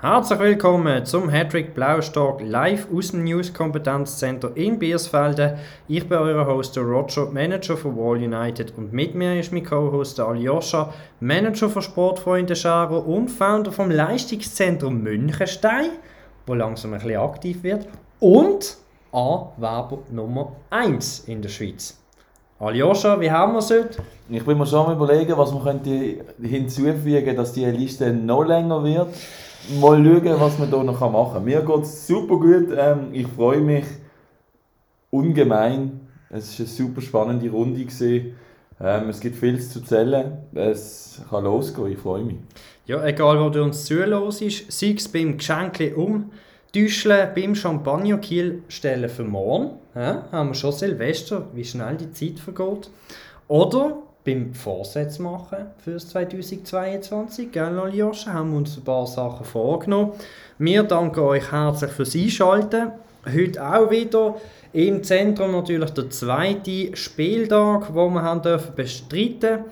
[0.00, 5.58] Herzlich willkommen zum Hattrick Blaustock live aus dem News Kompetenzzentrum in Biersfelden.
[5.88, 10.20] Ich bin euer Host Roger, Manager von Wall United und mit mir ist mein Co-Host
[10.20, 15.90] Aljoscha, Manager von Sportfreunde Scharo und Founder vom Leistungszentrum Münchenstein,
[16.46, 17.88] wo langsam ein bisschen aktiv wird
[18.20, 18.76] und
[19.10, 21.98] Anwerber Nummer 1 in der Schweiz.
[22.60, 24.00] Aljoscha, wie haben wir es heute?
[24.28, 29.08] Ich bin mir schon am überlegen, was könnte hinzufügen, dass die Liste noch länger wird
[29.80, 31.44] mal schauen, was man hier noch machen kann.
[31.44, 32.68] Mir geht es super gut.
[32.76, 33.84] Ähm, ich freue mich
[35.10, 36.00] ungemein.
[36.30, 37.86] Es war eine super spannende Runde.
[38.80, 40.38] Ähm, es gibt viel zu erzählen.
[40.54, 41.92] Es kann losgehen.
[41.92, 42.36] Ich freue mich.
[42.86, 46.30] Ja, egal wo du uns zuhörst, sei es beim Geschenk um,
[46.72, 49.78] Täuscheln beim Champagner Kiel stellen für morgen.
[49.94, 52.90] Ja, haben wir schon Silvester, wie schnell die Zeit vergeht.
[53.48, 57.52] Oder beim Vorsatz machen für 2022.
[57.52, 58.32] Gell, Aljoscha?
[58.32, 60.12] Haben wir uns ein paar Sachen vorgenommen.
[60.58, 62.92] Wir danken euch herzlich fürs Einschalten.
[63.26, 64.36] Heute auch wieder
[64.72, 69.64] im Zentrum natürlich der zweite Spieltag, wo wir haben dürfen bestreiten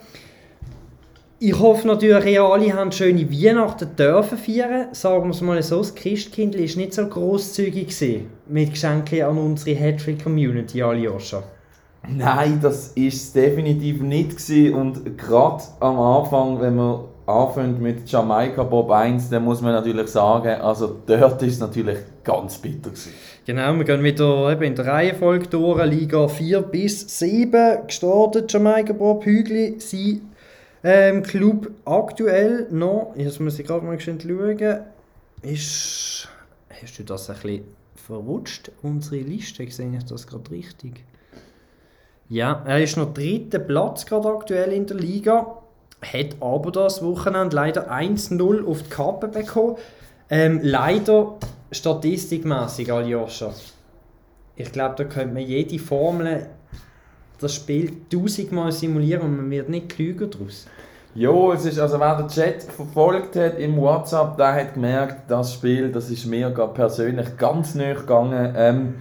[1.39, 4.89] ich hoffe natürlich, ihr alle haben schöne Weihnachten dürfen feiern.
[4.93, 7.95] Sagen wir es mal so, das Christkind war nicht so grosszügig
[8.49, 11.43] mit Geschenken an unsere Hattrick-Community, Aljoscha.
[12.09, 14.75] Nein, das ist es definitiv nicht gewesen.
[14.75, 20.09] und gerade am Anfang, wenn man anfängt mit Jamaika Bob 1, dann muss man natürlich
[20.09, 23.13] sagen, also dort ist es natürlich ganz bitter gewesen.
[23.45, 28.93] Genau, wir gehen wieder eben in der Reihenfolge durch, Liga 4 bis 7 gestartet, Jamaika
[28.93, 30.23] Bob Hügli, sie
[30.85, 34.81] ähm, Club aktuell noch, jetzt muss ich gerade mal schauen,
[35.43, 36.29] ist,
[36.81, 41.05] hast du das ein bisschen verrutscht, unsere Liste, sehe ich das gerade richtig?
[42.29, 45.59] Ja, er ist noch dritter Platz gerade aktuell in der Liga.
[46.03, 49.77] Hat aber das Wochenende leider 1-0 auf die Kappe bekommen.
[50.29, 51.37] Ähm, leider
[51.71, 53.53] statistikmäßig, Aljoscha.
[54.57, 56.47] Ich glaube, da könnte man jede Formel,
[57.39, 60.67] das Spiel tausendmal simulieren und man wird nicht klüger daraus.
[61.15, 65.55] Ja, es ist, also wer den Chat verfolgt hat im WhatsApp, der hat gemerkt, das
[65.55, 68.55] Spiel, das ist mir persönlich ganz nahe gegangen.
[68.57, 68.95] Ähm,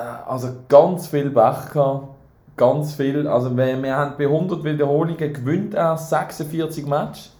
[0.00, 2.08] also ganz viel Pech gehabt.
[2.56, 3.26] Ganz viel.
[3.26, 7.32] Also wir, wir haben bei 100 Wiederholungen gewinnt er 46 Matches.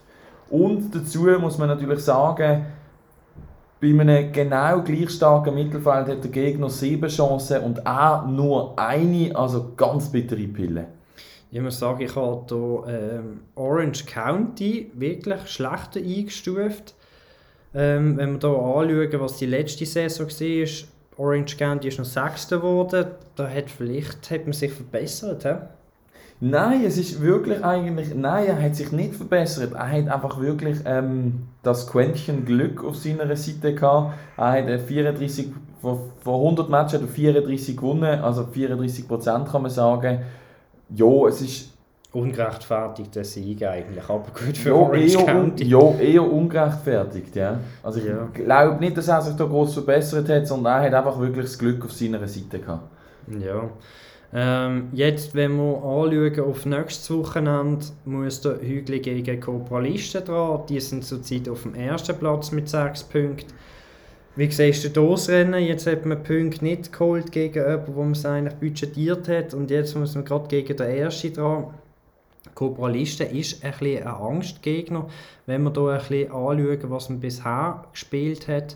[0.49, 2.65] Und dazu muss man natürlich sagen,
[3.81, 9.35] bei einem genau gleich starken Mittelfeld hat der Gegner sieben Chancen und er nur eine,
[9.35, 10.87] also ganz bittere Pille.
[11.51, 16.95] Ich muss sagen, ich habe hier ähm, Orange County wirklich schlechter eingestuft.
[17.75, 20.65] Ähm, wenn wir hier anschauen, was die letzte Saison war,
[21.17, 23.05] Orange County ist noch Sechster geworden.
[23.35, 25.43] Da hat vielleicht hat man sich verbessert.
[25.43, 25.53] He?
[26.39, 28.13] Nein, es ist wirklich eigentlich.
[28.13, 29.73] Nein, er hat sich nicht verbessert.
[29.73, 34.13] Er hat einfach wirklich ähm, das Quäntchen Glück auf seiner Seite gehabt.
[34.37, 35.51] Er hat 34,
[35.81, 40.21] von, von 100 Matches hat er 34 gewonnen, also 34 Prozent kann man sagen.
[40.89, 41.72] Ja, es ist
[42.13, 45.63] ungerechtfertigter Sieg eigentlich, aber gut für ja, Orange eher County.
[45.65, 47.59] ja, eher ungerechtfertigt, ja.
[47.81, 48.29] Also ich ja.
[48.31, 51.57] glaube nicht, dass er sich da groß verbessert hat, sondern er hat einfach wirklich das
[51.57, 52.87] Glück auf seiner Seite gehabt.
[53.39, 53.69] Ja.
[54.35, 60.61] Ähm, jetzt, wenn wir anschauen auf nächstes Wochenende, muss der Hügli gegen Korporalisten dran.
[60.69, 63.53] Die sind zurzeit auf dem ersten Platz mit 6 Punkten.
[64.35, 65.63] Wie siehst du das Rennen?
[65.63, 69.53] Jetzt hat man Punkte nicht geholt gegen jemanden, wo man es eigentlich budgetiert hat.
[69.53, 71.65] Und jetzt muss man gerade gegen den Ersten dran.
[72.55, 75.07] Korporalisten ist ein bisschen ein Angstgegner.
[75.45, 78.75] Wenn wir hier ein bisschen anschauen, was man bisher gespielt hat,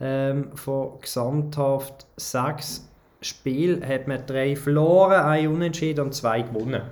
[0.00, 2.86] ähm, von gesamthaft sechs
[3.22, 6.82] Spielen hat man drei verloren, ein Unentschieden und zwei gewonnen.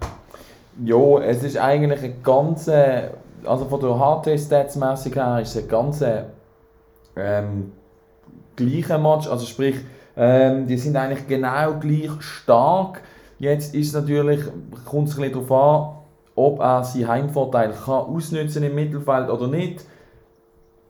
[0.83, 3.11] Ja, es ist eigentlich ein ganze,
[3.45, 6.25] also von der HT-Stats-mässig her ist es ein ganze
[7.15, 7.73] ähm,
[8.57, 9.77] gleicher Match, also sprich,
[10.17, 13.03] ähm, die sind eigentlich genau gleich stark.
[13.39, 14.41] Jetzt ist natürlich,
[14.85, 16.04] kommt es ein bisschen darauf an,
[16.35, 19.85] ob er seinen Heimvorteil kann ausnutzen im Mittelfeld oder nicht.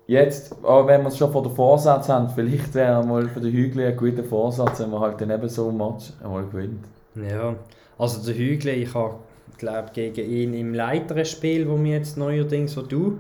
[0.07, 3.87] Jetzt, wenn wir es schon vor der Vorsatz haben, vielleicht wäre mal für den Hügel
[3.87, 6.85] ein guter Vorsatz, wenn man halt dann eben so ein Match einmal gewinnt.
[7.15, 7.55] Ja,
[7.99, 9.15] also der Hügel, ich habe
[9.57, 13.19] glaube gegen ihn im leiteren Spiel, wo wir jetzt neuerdings, wo du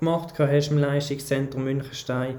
[0.00, 2.34] gemacht hast im Leistungszentrum Münchenstein,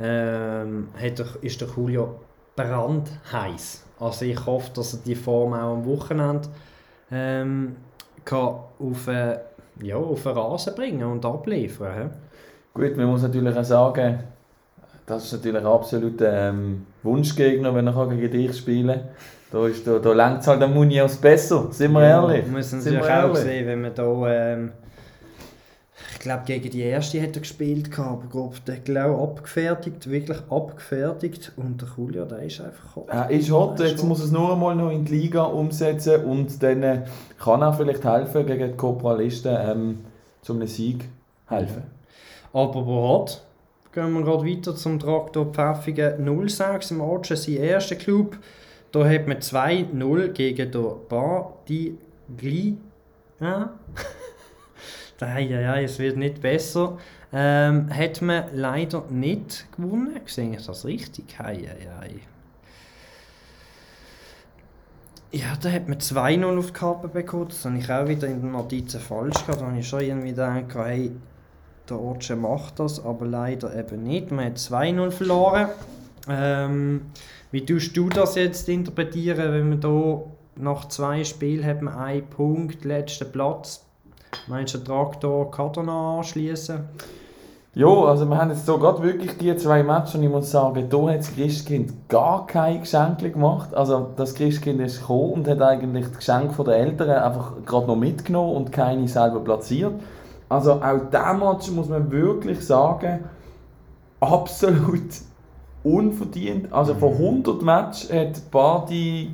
[0.00, 2.16] ähm, hat ist der Julio
[2.56, 3.84] brandheiß.
[4.00, 6.48] Also ich hoffe, dass er die Form auch am Wochenende
[7.12, 7.76] ähm,
[8.78, 9.38] auf, äh,
[9.82, 11.94] ja, auf den Rasen bringen und abliefern.
[11.94, 12.08] He?
[12.74, 14.20] Gut, man muss natürlich auch sagen,
[15.06, 19.00] das ist natürlich ein ähm, Wunschgegner, wenn er gegen dich spielen kann.
[19.50, 22.46] Da, ist, da, da lenkt es halt der Munios besser, sind wir ja, ehrlich.
[22.46, 24.28] Müssen natürlich auch sehen, wenn man da...
[24.28, 24.72] Ähm,
[26.20, 31.52] glaube, gegen die erste hat er gespielt, aber glaub, der glaube abgefertigt, wirklich abgefertigt.
[31.56, 33.08] Und der Julio, der ist einfach hot.
[33.08, 36.62] Er ist hot, jetzt muss er es nur einmal noch in die Liga umsetzen und
[36.62, 37.02] dann äh,
[37.38, 39.98] kann er vielleicht helfen gegen die Korporalisten ähm,
[40.42, 41.08] zum einem Sieg
[41.46, 41.82] helfen.
[42.52, 43.42] Aber wo hat?
[43.92, 48.38] Gehen wir gerade weiter zum Traktor Pfäffigen 06 im Ortschen, sein erster Club.
[48.92, 51.98] Da hat man 2-0 gegen den Badi
[52.36, 52.76] Gli.
[55.20, 55.38] Ja?
[55.38, 56.98] ja, ja, es wird nicht besser.
[57.32, 60.18] Ähm, hat man leider nicht gewonnen.
[60.26, 61.38] Sehe ich das richtig?
[61.38, 61.60] Hei.
[65.32, 67.48] Ja, da hat man 2-0 auf die Kappe bekommen.
[67.48, 69.60] Das habe ich auch wieder in den Notizen falsch gehabt.
[69.60, 71.12] Da habe ich schon irgendwie gedacht, hey,
[71.88, 74.32] der Ortsche macht das, aber leider eben nicht.
[74.32, 75.68] Man hat 2-0 verloren.
[76.28, 77.02] Ähm,
[77.52, 80.22] wie tust du das jetzt interpretieren, wenn man da
[80.56, 83.84] nach zwei Spielen hat man einen Punkt, letzten Platz?
[84.46, 86.88] Meinst du, der Traktor noch anschließen?
[87.72, 90.88] Ja, also wir haben jetzt so gerade wirklich die zwei Matches und ich muss sagen,
[90.88, 93.72] da hat das Christkind gar kein Geschenk gemacht.
[93.74, 97.94] Also das Christkind ist gekommen und hat eigentlich das Geschenk der Eltern einfach gerade noch
[97.94, 99.92] mitgenommen und keine selber platziert.
[100.48, 103.20] Also auch diesen Match muss man wirklich sagen,
[104.18, 105.12] absolut
[105.84, 106.72] unverdient.
[106.72, 109.32] Also von 100 Matches hat Badi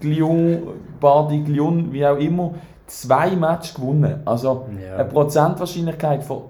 [0.00, 0.58] Glion,
[0.98, 2.54] Badi Glion, wie auch immer,
[2.90, 4.22] zwei Matches gewonnen.
[4.24, 4.96] Also ja.
[4.96, 6.42] eine Prozentwahrscheinlichkeit von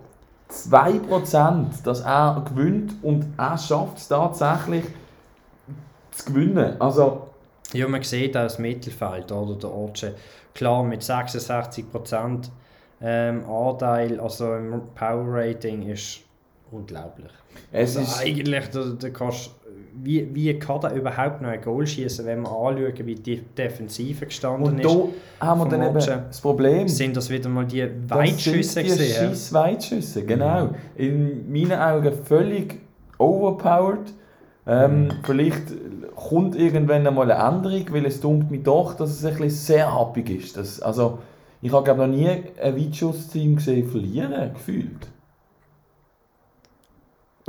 [0.50, 4.84] 2%, dass er gewinnt und er schafft es tatsächlich
[6.10, 6.80] zu gewinnen.
[6.80, 7.28] Also,
[7.72, 10.14] ja, man sieht auch das Mittelfeld, oder der Ortsche.
[10.54, 12.48] Klar, mit 66%
[13.00, 16.20] ähm, Anteil, also im Power Rating, ist
[16.72, 17.30] unglaublich.
[17.70, 19.50] Es also ist eigentlich, da, da kannst,
[20.02, 24.26] wie, wie kann er überhaupt noch ein Goal schießen, wenn wir anschauen, wie die Defensive
[24.26, 24.86] gestanden ist?
[24.86, 26.88] Und da haben wir dann eben das Problem.
[26.88, 30.70] Sind das wieder mal die Weitschüsse das sind die scheiß Weitschüsse, genau.
[30.96, 32.78] In meinen Augen völlig
[33.18, 34.12] overpowered.
[34.66, 35.10] Ähm, mhm.
[35.24, 35.62] Vielleicht
[36.14, 39.94] kommt irgendwann einmal eine Änderung, weil es dunkelt mich doch, dass es ein bisschen sehr
[39.94, 40.56] happig ist.
[40.56, 41.18] Das, also,
[41.62, 45.08] ich habe noch nie ein Weitschuss-Team gesehen verlieren, gefühlt.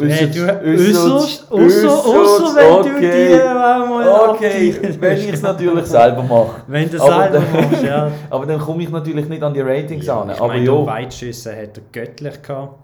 [0.02, 2.90] Äußerst, äußerst, äußerst, wenn okay.
[2.90, 3.62] du die
[4.32, 6.62] Okay, wenn ich es natürlich selber mache.
[6.68, 8.12] Wenn du es selber machst, ja.
[8.30, 10.30] aber dann komme ich natürlich nicht an die Ratings ja, an.
[10.30, 10.86] Ich aber meine, ja.
[10.86, 12.76] Weitschüsse hat er göttlich gehabt.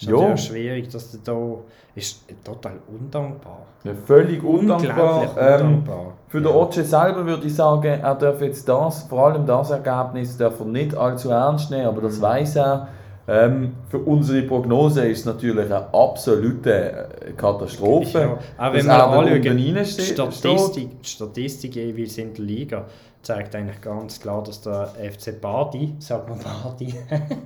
[0.00, 0.16] Ist ja.
[0.16, 1.62] natürlich schwierig, dass du da
[1.94, 3.58] ist total undankbar.
[3.84, 5.36] Ja, völlig undankbar.
[5.38, 5.82] Ähm,
[6.28, 6.44] für ja.
[6.44, 10.58] den Otsche selber würde ich sagen, er darf jetzt das, vor allem das Ergebnis, darf
[10.60, 12.22] er nicht allzu ernst nehmen, aber das mhm.
[12.22, 12.88] weiß er.
[13.28, 18.18] Ähm, für unsere Prognose ist es natürlich eine absolute äh, Katastrophe.
[18.18, 22.84] Ja, auch wenn man anschauen, die Statistik, die Statistik jeweils in der Liga
[23.22, 26.94] zeigt eigentlich ganz klar, dass der FC Badi, sagt man Badi,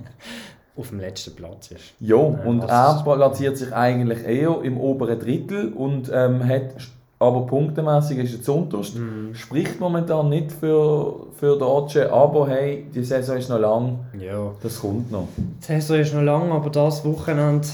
[0.76, 1.94] auf dem letzten Platz ist.
[2.00, 6.74] Ja, und er platziert sich eigentlich eher im oberen Drittel und ähm, hat
[7.18, 8.96] aber punktemäßig ist er zuunterst.
[8.96, 9.34] Mhm.
[9.34, 14.00] Spricht momentan nicht für, für den aber hey, die Saison ist noch lang.
[14.18, 14.52] Ja.
[14.62, 15.28] Das kommt noch.
[15.36, 17.66] Die Saison ist noch lang, aber das Wochenende,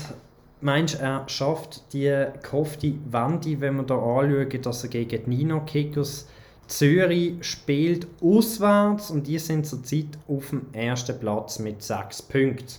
[0.60, 5.36] meinst du, er schafft die gehoffte Wende, wenn wir da anschauen, dass er gegen die
[5.36, 6.26] Nino Kickers
[6.68, 12.76] Zürich spielt auswärts und die sind zurzeit auf dem ersten Platz mit sechs Punkten.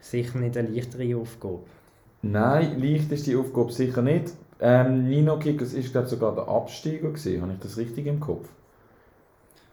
[0.00, 1.60] Sicher nicht eine leichtere Aufgabe.
[2.22, 4.32] Nein, leicht ist die Aufgabe sicher nicht.
[4.60, 7.42] Ähm, Nino Kickers ist glaube sogar der Absteiger gewesen.
[7.42, 8.48] Habe ich das richtig im Kopf?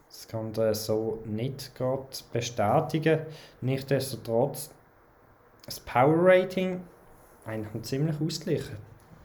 [0.10, 3.20] Das kann er so nicht gerade bestätigen.
[3.62, 4.72] Nichtsdestotrotz,
[5.66, 6.82] das Power Rating
[7.46, 8.78] eigentlich ziemlich ausgeglichen.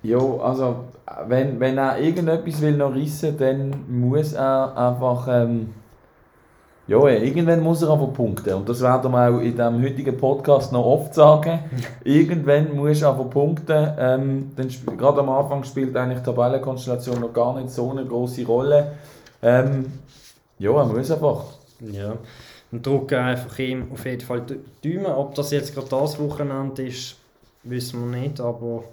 [0.03, 0.85] Ja, also
[1.29, 5.75] wenn, wenn er irgendetwas will noch rissen, dann muss er einfach ähm,
[6.89, 8.55] ja, irgendwann muss er aber punkten.
[8.55, 11.61] Und das werden wir auch in diesem heutigen Podcast noch oft sagen.
[12.05, 13.93] irgendwann muss er aber punkten.
[13.99, 18.45] Ähm, denn gerade am Anfang spielt eigentlich die Tabellenkonstellation noch gar nicht so eine große
[18.45, 18.93] Rolle.
[19.43, 19.93] Ähm,
[20.59, 21.45] ja, er muss einfach.
[21.81, 22.15] Ja,
[22.73, 25.13] und drücken einfach ihm auf jeden Fall die Daumen.
[25.13, 27.17] Ob das jetzt gerade das Wochenende ist,
[27.63, 28.85] wissen wir nicht, aber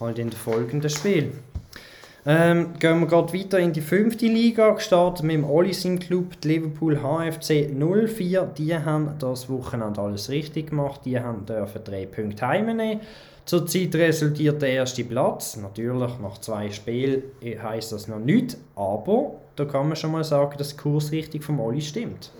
[0.00, 1.32] halt in den folgenden Spiel.
[2.26, 6.48] Ähm, gehen wir gerade weiter in die fünfte Liga, gestartet mit dem Olisin Club, die
[6.48, 8.50] Liverpool HFC 04.
[8.58, 13.00] Die haben das Wochenende alles richtig gemacht, die haben dürfen drei Punkte heimnehmen.
[13.44, 15.56] Zurzeit resultiert der erste Platz.
[15.56, 17.22] Natürlich, nach zwei Spielen
[17.62, 21.60] heisst das noch nichts, aber da kann man schon mal sagen, dass die Kursrichtung vom
[21.60, 22.30] Oli stimmt.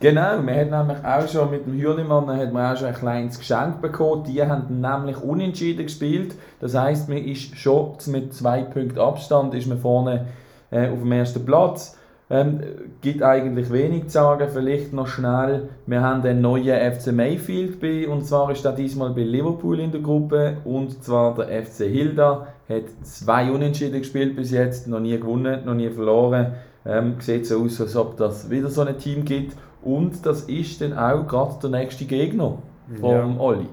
[0.00, 3.36] Genau, wir haben nämlich auch schon mit dem Hürlimann hat man auch schon ein kleines
[3.36, 4.22] Geschenk bekommen.
[4.22, 6.36] Die haben nämlich unentschieden gespielt.
[6.60, 10.26] Das heisst, man ist schon mit zwei Punkten Abstand ist man vorne
[10.70, 11.98] äh, auf dem ersten Platz.
[12.30, 12.60] Ähm,
[13.00, 15.68] gibt eigentlich wenig zu sagen, vielleicht noch schnell.
[15.86, 19.90] Wir haben den neuen FC Mayfield bei, und zwar ist er diesmal bei Liverpool in
[19.90, 22.46] der Gruppe und zwar der FC Hilda.
[22.68, 26.52] Hat zwei Unentschieden gespielt bis jetzt, noch nie gewonnen, noch nie verloren.
[26.86, 29.56] Ähm, sieht so aus, als ob das wieder so ein Team gibt.
[29.82, 32.58] Und das ist dann auch gerade der nächste Gegner
[33.00, 33.40] vom ja.
[33.40, 33.66] Oli.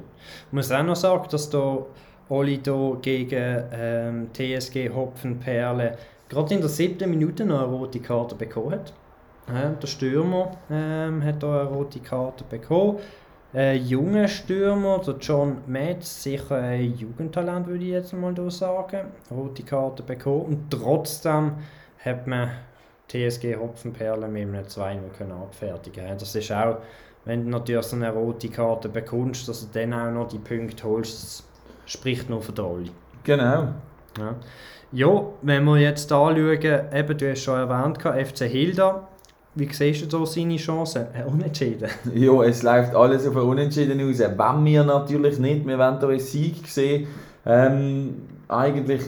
[0.47, 1.85] Ich muss auch noch sagen, dass der
[2.29, 5.97] Oli hier gegen ähm, TSG Hopfenperle
[6.29, 8.93] gerade in der siebten Minute noch eine rote Karte bekommen hat.
[9.47, 12.97] Ja, der Stürmer ähm, hat da eine rote Karte bekommen.
[13.53, 19.07] Ein junger Stürmer, der John Metz, sicher ein Jugendtalent, würde ich jetzt mal hier sagen.
[19.31, 20.45] Rote Karte bekommen.
[20.45, 21.53] Und trotzdem
[22.03, 22.49] hat man
[23.07, 26.77] TSG Hopfenperle mit einem 2 können abfertigen Das ist auch,
[27.25, 30.83] wenn du natürlich so eine rote Karte bekommst, dass du dann auch noch die Punkte
[30.83, 31.43] holst,
[31.85, 32.89] spricht nur für die Rolle.
[33.23, 33.67] Genau.
[34.17, 34.35] Ja.
[34.91, 39.07] Ja, wenn wir jetzt anschauen, eben, du hast schon erwähnt, FC Hilda,
[39.55, 41.07] wie siehst du da seine Chancen?
[41.13, 41.89] Ein Unentschieden?
[42.13, 44.19] ja, es läuft alles auf ein Unentschieden raus.
[44.19, 47.07] Wenn wir natürlich nicht, wir wollen hier einen Sieg sehen.
[47.45, 49.01] Ähm, eigentlich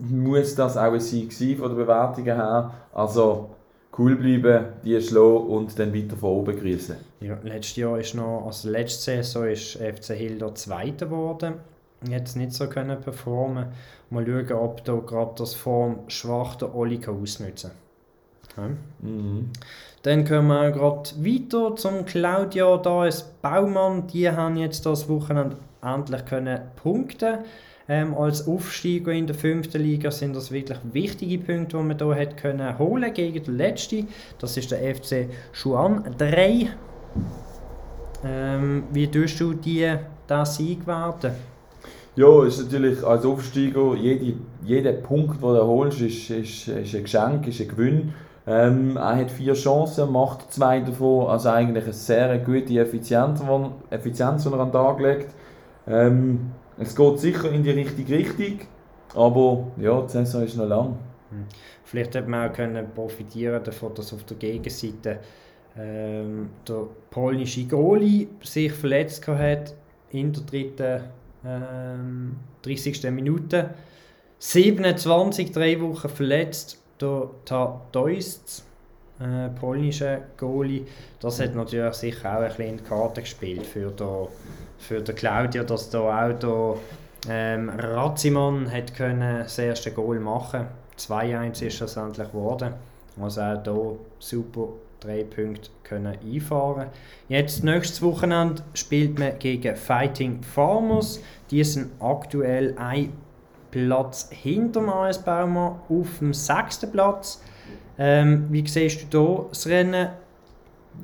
[0.00, 2.72] muss das auch ein Sieg sein von der Bewertung her.
[2.92, 3.50] Also
[3.98, 6.96] cool bleiben, die schlagen und dann weiter von oben grüßen.
[7.20, 11.54] Ja, letztes Jahr ist noch, also letzte Saison ist FC Hilda Zweiter geworden
[12.10, 13.66] jetzt nicht so können performen
[14.10, 17.70] Mal schauen, ob da gerade das Form schwach der Oli ausnutzen
[18.54, 18.78] kann.
[19.02, 19.08] Ja.
[19.08, 19.50] Mhm.
[20.02, 22.76] Dann kommen wir gerade weiter zum Claudia.
[22.76, 24.06] Da ist Baumann.
[24.08, 27.38] Die haben jetzt das Wochenende endlich können punkten.
[27.86, 32.14] Ähm, als Aufsteiger in der fünften Liga sind das wirklich wichtige Punkte, die man hier
[32.14, 34.08] hat können holen gegen den letzten.
[34.38, 36.68] Das ist der FC Schuan 3.
[38.24, 39.94] Ähm, wie tust du die,
[40.30, 41.32] diesen Sieg warten?
[42.16, 47.02] Ja, ist natürlich als Aufsteiger, jede, jeder Punkt, den du holst, ist, ist, ist ein
[47.02, 48.14] Geschenk, ist ein Gewinn.
[48.46, 53.42] Ähm, er hat vier Chancen, macht zwei davon, also eigentlich eine sehr gute Effizienz,
[53.90, 55.34] Effizienz die er an den Tag legt.
[55.86, 58.60] Ähm, es geht sicher in die richtige Richtung,
[59.14, 60.98] aber ja, die Saison ist noch lang.
[61.30, 61.46] Hm.
[61.84, 65.20] Vielleicht hätte man auch können profitieren davon, dass auf der Gegenseite
[65.76, 69.74] ähm, der polnische Goalie sich verletzt hat
[70.10, 71.00] in der dritten
[71.44, 73.02] ähm, 30.
[73.10, 73.70] Minute.
[74.38, 76.80] 27, drei Wochen verletzt.
[77.00, 78.64] Der Tadoist,
[79.18, 80.86] äh, polnischer Goalie,
[81.18, 84.28] das hat natürlich sicher auch ein bisschen in die Karte gespielt für, der,
[84.78, 86.74] für den Claudio, dass da auch der
[87.28, 90.66] ähm, Ratzimann hat können das erste Goal machen
[90.98, 92.74] 2-1 ist schlussendlich geworden.
[93.20, 94.68] Also auch hier super
[95.00, 96.88] drei Punkte können einfahren
[97.28, 101.20] Jetzt nächstes Wochenende spielt man gegen Fighting Farmers.
[101.50, 103.12] Die sind aktuell ein
[103.70, 107.42] Platz hinter dem AS Baumann auf dem sechsten Platz.
[107.98, 110.08] Ähm, wie siehst du hier das Rennen?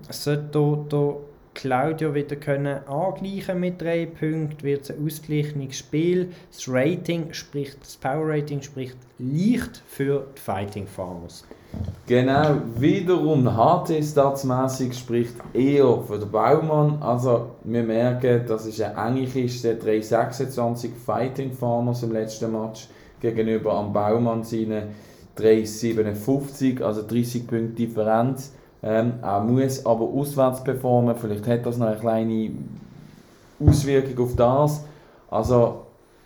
[0.08, 0.58] Sollte
[0.90, 1.16] hier
[1.60, 6.30] Claudio wieder können angleichen mit drei Punkten, wird es ein ausgeglichenes Spiel.
[6.50, 11.44] Das Rating spricht, das Power Rating spricht leicht für die Fighting Farmers.
[12.06, 16.96] Genau, wiederum HT-Statsmässig spricht eher für den Baumann.
[17.02, 22.88] Also wir merken, das ist eine enge Kiste, 326 Fighting Farmers im letzten Match
[23.20, 24.88] gegenüber am Baumann seine
[25.34, 28.54] 357, also 30 Punkte Differenz.
[28.82, 32.50] Ähm, er muss aber auswärts performen, vielleicht hat das noch eine kleine
[33.64, 34.84] Auswirkung auf das.
[35.30, 35.82] Also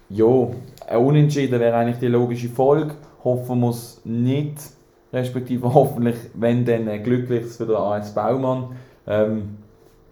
[0.09, 0.49] ja,
[0.89, 2.95] ein Unentschieden wäre eigentlich die logische Folge.
[3.25, 4.59] Hoffen es nicht
[5.13, 8.77] respektive hoffentlich, wenn dann äh, glückliches für den AS Baumann.
[9.07, 9.57] Ähm,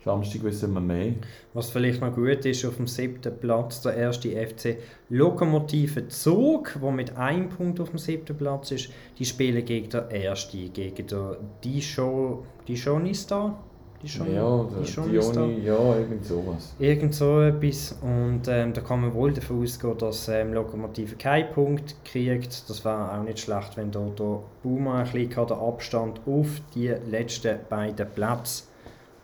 [0.04, 1.14] Samstag wissen wir mehr.
[1.54, 4.78] Was vielleicht noch gut ist, auf dem siebten Platz der erste FC
[5.10, 8.90] Lokomotive Zug, wo mit einem Punkt auf dem siebten Platz ist.
[9.18, 13.56] Die spielen gegen den erste, gegen den Dijon, Dijonista.
[14.02, 16.74] Die schon, ja, die schon Dioni, ja, irgend sowas.
[16.80, 17.96] Irgend so etwas.
[18.02, 22.68] Und ähm, da kann man wohl davon ausgehen, dass ähm, Lokomotive keinen Punkt kriegt.
[22.68, 26.88] Das wäre auch nicht schlecht, wenn da der Boomer ein bisschen den Abstand auf die
[26.88, 28.64] letzten beiden Plätze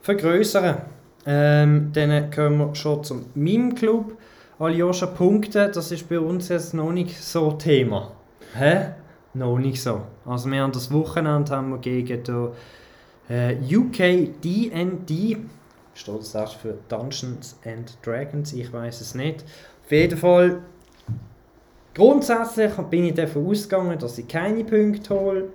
[0.09, 0.79] vergrößern
[1.27, 4.17] ähm, Dann kommen wir schon zum MIM-Club.
[4.59, 8.13] Aljoscha Punkte, das ist bei uns jetzt noch nicht so Thema.
[8.55, 8.93] Hä?
[9.35, 10.01] Noch nicht so.
[10.25, 12.49] Also wir haben das Wochenende haben wir gegen den
[13.29, 15.37] äh, UK D&D
[15.93, 19.45] steht das für Dungeons and Dragons, ich weiß es nicht.
[19.85, 20.63] Auf jeden Fall,
[21.95, 25.49] grundsätzlich bin ich davon ausgegangen, dass ich keine Punkte hole.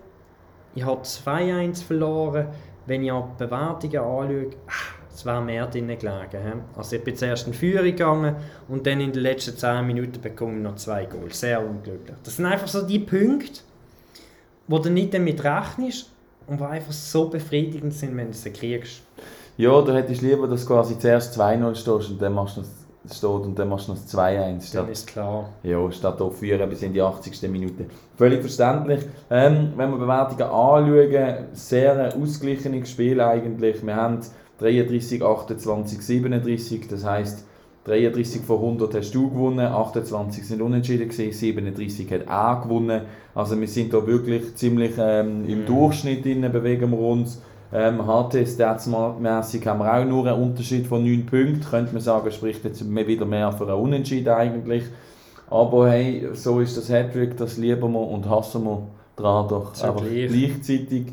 [0.75, 2.47] Ich habe 2-1 verloren.
[2.85, 4.49] Wenn ich auch die Bewertungen anschaue,
[5.13, 6.63] es wäre mehr drin gelegen.
[6.75, 8.35] Also ich bin zuerst in Führung gegangen
[8.67, 11.39] und dann in den letzten 10 Minuten bekomme ich noch zwei Goals.
[11.39, 12.15] Sehr unglücklich.
[12.23, 13.61] Das sind einfach so die Punkte,
[14.67, 16.09] wo du nicht damit rechnest
[16.47, 19.01] und die einfach so befriedigend sind, wenn du sie kriegst.
[19.55, 22.63] Ja, da hättest du lieber, dass du quasi zuerst 2-0 stehst und dann machst du
[23.11, 25.49] steht und dann machst du noch das 2-1 Dann ist klar.
[25.63, 27.41] ja, statt auf führen bis in die 80.
[27.49, 27.85] Minute.
[28.17, 29.01] Völlig verständlich.
[29.29, 33.85] Ähm, wenn wir Bewertungen anschauen, sehr ein ausgeglichenes Spiel eigentlich.
[33.85, 34.19] Wir haben
[34.59, 37.45] 33, 28, 37, das heisst
[37.85, 43.01] 33 von 100 hast du gewonnen, 28 sind unentschieden gewesen, 37 hat er gewonnen.
[43.35, 45.65] Also wir sind da wirklich ziemlich ähm, im Mhm.
[45.65, 47.41] Durchschnitt drin, bewegen wir uns.
[47.73, 52.31] Ähm, HT Statsmäßig haben wir auch nur einen Unterschied von 9 Punkten, könnte man sagen,
[52.31, 54.83] spricht jetzt wieder mehr für einen Unentschieden eigentlich.
[55.49, 58.83] Aber hey, so ist das Hattrick, das lieben wir und hassen wir
[59.15, 60.29] dran doch einfach gleich.
[60.29, 61.05] gleichzeitig.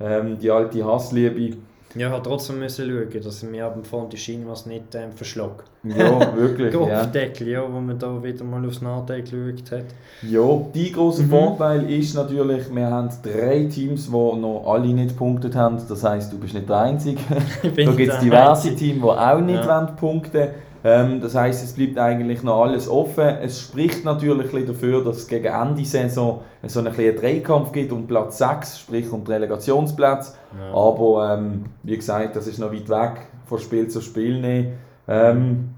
[0.00, 1.56] Ähm, die alte Hassliebe.
[1.96, 4.94] Ja, hat trotzdem müssen schauen, dass ich mir ab dem Fond die Schiene was nicht
[4.94, 5.64] ähm, verschlag.
[5.84, 6.72] Ja, wirklich.
[6.74, 6.78] ja.
[6.80, 9.84] Kopfdeckel, ja, wo man da wieder mal aufs Nachdenken geschaut hat.
[10.22, 11.30] Ja, die große Mhm.
[11.30, 15.78] Vorteil ist natürlich, wir haben drei Teams, die noch alle nicht gepunktet haben.
[15.88, 17.20] Das heisst, du bist nicht der Einzige.
[17.62, 18.74] Ich Da gibt es diverse.
[18.74, 19.80] Teams, die auch nicht Ja.
[19.86, 20.48] wollen punkten
[20.84, 23.24] ähm, Das heisst, es bleibt eigentlich noch alles offen.
[23.42, 28.38] Es spricht natürlich dafür, dass es gegen Ende Saison so einen Dreikampf gibt um Platz
[28.38, 30.34] 6, sprich um die Relegationsplätze.
[30.58, 30.72] Ja.
[30.74, 34.40] Aber ähm, wie gesagt, das ist noch weit weg von Spiel zu Spiel.
[34.40, 34.74] nehmen.
[35.08, 35.70] Ähm,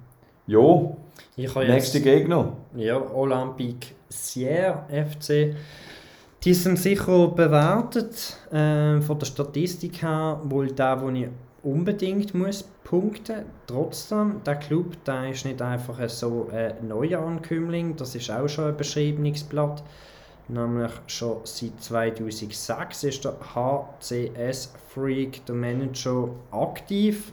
[0.47, 0.59] ja,
[1.37, 2.53] Ich habe jetzt Gegner.
[2.75, 5.55] ja, Olympique Sierre FC.
[6.45, 11.27] Die sind sicher bewertet ähm, von der Statistik her, wohl der, wo ich
[11.67, 13.45] unbedingt muss punkten.
[13.67, 18.77] Trotzdem, der Club, der ist nicht einfach so ein Neuankömmling, das ist auch schon ein
[18.77, 19.83] beschriebenes Blatt.
[20.49, 27.33] Nämlich schon seit 2006 ist der HCS Freak, der Manager, aktiv.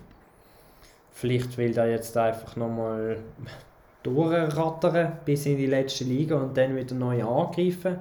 [1.12, 3.20] Vielleicht will er jetzt einfach nochmal
[4.04, 7.98] durchrattern bis in die letzte Liga und dann wieder neu angreifen.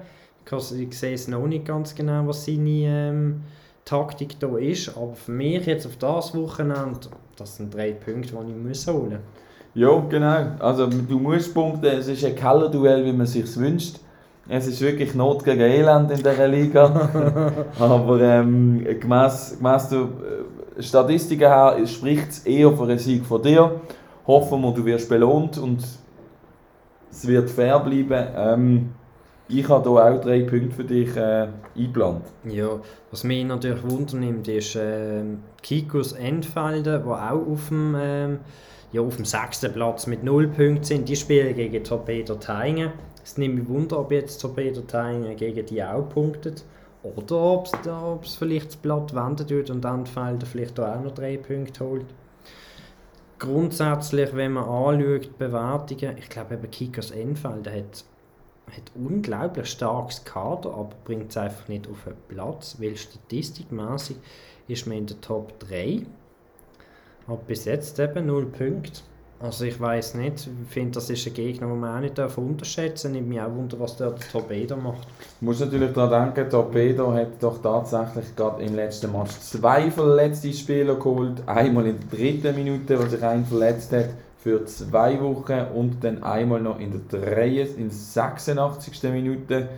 [0.51, 3.43] Ich sehe es noch nicht ganz genau, was seine ähm,
[3.85, 4.95] Taktik da ist.
[4.97, 6.99] Aber für mich jetzt auf das Wochenende,
[7.35, 9.19] das sind drei Punkte, die ich muss holen muss.
[9.75, 10.45] Ja, genau.
[10.59, 13.99] Also du musst punkten, es ist ein Kellerduell, wie man sich wünscht.
[14.47, 17.09] Es ist wirklich Not gegen Elend in dieser Liga.
[17.79, 23.41] Aber ähm, gemäss, gemäss der äh, Statistiken her spricht es eher für einen Sieg von
[23.41, 23.79] dir.
[24.27, 25.83] Hoffen wir, du wirst belohnt und
[27.09, 28.27] es wird fair bleiben.
[28.35, 28.89] Ähm,
[29.49, 32.25] ich habe hier auch drei Punkte für dich äh, eingeplant.
[32.45, 32.79] Ja,
[33.11, 38.39] was mich natürlich wundernimmt, ist ähm, Kikus Endfelder, die auch auf dem, ähm,
[38.91, 41.09] ja, auf dem sechsten Platz mit 0 Punkten sind.
[41.09, 42.91] Die spielen gegen Torpedo Teingen.
[43.23, 46.63] Es nimmt mich Wunder, ob jetzt Torpedo Teingen gegen die auch punktet.
[47.03, 51.83] Oder ob es vielleicht das Blatt wenden tut und Endfelder vielleicht auch noch drei Punkte
[51.83, 52.05] holt.
[53.39, 58.05] Grundsätzlich, wenn man anschaut, Bewertungen, ich glaube eben Kickers hat,
[58.67, 64.17] hat unglaublich starkes Kader, aber bringt es einfach nicht auf den Platz, weil statistikmäßig
[64.67, 66.03] ist man in der Top 3.
[67.27, 69.01] Aber bis jetzt eben 0 Punkte.
[69.39, 72.37] Also ich weiß nicht, ich finde, das ist ein Gegner, den man auch nicht darf
[72.37, 73.15] unterschätzen darf.
[73.15, 75.05] Nimmt mich auch wunder, was der Torpedo macht.
[75.39, 80.53] Du musst natürlich daran denken, Torpedo hat doch tatsächlich gerade im letzten Match zwei verletzte
[80.53, 81.43] Spieler geholt.
[81.45, 84.11] Einmal in der dritten Minute, wo sich ein verletzt hat,
[84.43, 85.67] für zwei Wochen.
[85.73, 89.03] Und dann einmal noch in der, 3, in der 86.
[89.03, 89.69] Minute,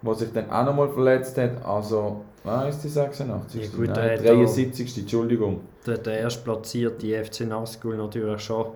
[0.00, 1.64] wo sich dann auch nochmal verletzt hat.
[1.64, 3.62] Also, ah, ist die 86.
[3.62, 4.98] Ja gut, Nein, der hat 73.
[4.98, 5.60] Entschuldigung.
[5.86, 8.68] Der, der erstplatzierte FC Nazgul natürlich schon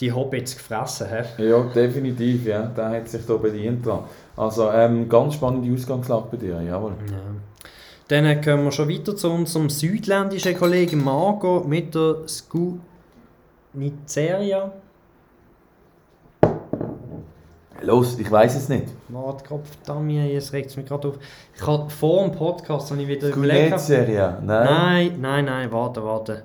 [0.00, 1.08] die Hobbits gefressen.
[1.36, 1.46] He?
[1.46, 2.62] Ja, definitiv, ja.
[2.62, 4.04] Der hat sich da bedient dran.
[4.34, 6.94] Also, ähm, ganz spannende Ausgangslage bei dir, jawohl.
[7.10, 7.18] Ja.
[8.08, 12.16] Dann kommen wir schon weiter zu unserem südländischen Kollegen Marco mit der
[13.74, 14.70] Skuniceria.
[17.82, 18.86] Los, ich weiß es nicht.
[19.08, 21.18] Warte, Kopf, Damien, jetzt regt es mich gerade auf.
[21.54, 23.80] Ich habe vor dem Podcast habe ich wieder überlegt.
[23.80, 24.64] Serie, nein.
[24.64, 26.44] Nein, nein, nein, warte, warte.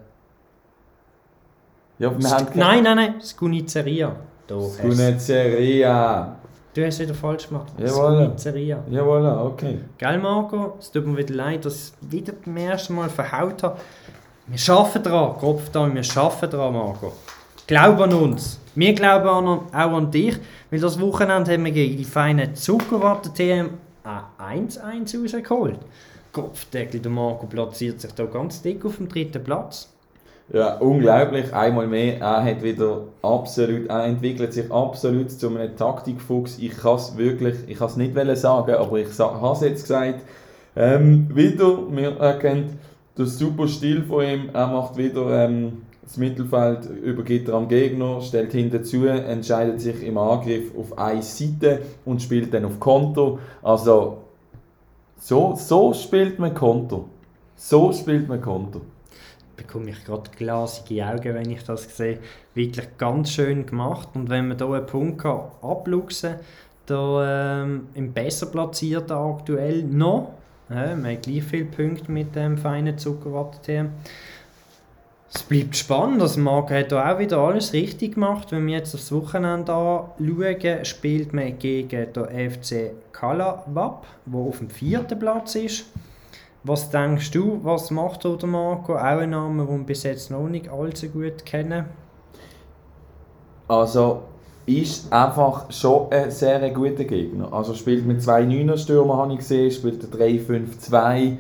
[2.00, 4.16] Ja, wir haben Nein, nein, nein, hast, Skuniceria.
[6.74, 7.74] du hast wieder falsch gemacht.
[7.78, 8.24] Jawohl.
[8.26, 8.84] Skuniceria.
[8.90, 9.80] Jawohl, okay.
[9.98, 10.78] Gell, Marco?
[10.80, 13.78] Es tut mir wieder leid, dass ich wieder beim ersten Mal verhaut habe.
[14.52, 17.14] Wir arbeiten dran, Kopf da, wir arbeiten dran, Marco.
[17.68, 18.60] Glaub an uns.
[18.74, 20.38] Wir glauben an, auch an dich,
[20.72, 23.70] weil das Wochenende haben wir gegen die feinen Zuckerwatte TM
[24.40, 25.78] ein 1-1 rausgeholt.
[26.32, 29.94] Kopfdeckel, der Marco platziert sich da ganz dick auf dem dritten Platz.
[30.52, 31.54] Ja, unglaublich.
[31.54, 32.20] Einmal mehr.
[32.20, 36.58] Er hat wieder absolut, er entwickelt sich absolut zu einem Taktikfuchs.
[36.58, 40.22] Ich kann es wirklich, ich kann es nicht sagen, aber ich habe es jetzt gesagt.
[40.76, 42.80] Ähm, wieder, wir erkennen
[43.18, 44.50] den super Stil von ihm.
[44.54, 50.02] Er macht wieder ähm, das Mittelfeld, übergibt er am Gegner, stellt hinten zu, entscheidet sich
[50.04, 53.40] im Angriff auf eine Seite und spielt dann auf Konto.
[53.62, 54.18] Also,
[55.20, 57.10] so, so spielt man Konto.
[57.56, 58.82] So spielt man Konter.
[59.56, 62.20] bekomme ich gerade glasige Augen, wenn ich das sehe.
[62.56, 64.10] Wirklich ganz schön gemacht.
[64.16, 66.36] Und wenn man hier einen Punkt abluchsen
[66.88, 70.39] kann, ähm, im besser platzierten aktuell noch,
[70.70, 73.90] ja, wir haben gleich viele Punkte mit dem feinen Zuckerwatte
[75.34, 76.22] es bleibt spannend.
[76.22, 78.52] Also Marco hat auch wieder alles richtig gemacht.
[78.52, 84.70] Wenn wir jetzt aufs Wochenende anschauen, spielt man gegen den FC Kalawab, der auf dem
[84.70, 85.86] vierten Platz ist.
[86.64, 88.96] Was denkst du, was macht der Marco?
[88.96, 91.86] Auch ein Name, den wir bis jetzt noch nicht allzu gut kennen.
[93.68, 94.24] Also
[94.70, 97.52] ist einfach schon ein sehr guter Gegner.
[97.52, 101.38] Also spielt mit zwei 9er Stürmer, habe ich gesehen, spielt 3-5-2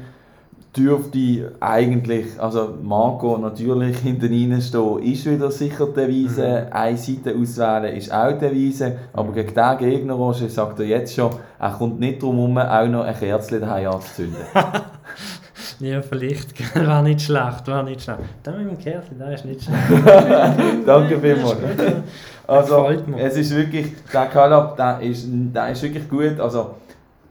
[0.75, 6.67] dürfte eigentlich, also Marco natürlich hinten reinstehen, ist wieder sicher die Devise.
[6.67, 6.73] Mhm.
[6.73, 8.97] Eine Seite auswählen ist auch die Devise.
[9.13, 12.87] Aber gegen diesen Gegner, Roger, sagt er jetzt schon, er kommt nicht darum herum, auch
[12.87, 14.41] noch ein Kerzchen daheim anzuzünden.
[15.79, 16.75] ja, vielleicht.
[16.87, 18.19] War nicht schlecht, war nicht schlecht.
[18.43, 20.05] Da mit dem Kerzchen, das ist nicht schlecht.
[20.85, 21.57] Danke vielmals.
[22.47, 26.39] Also, es ist wirklich, der Kalab, der ist, der ist wirklich gut.
[26.39, 26.71] Also,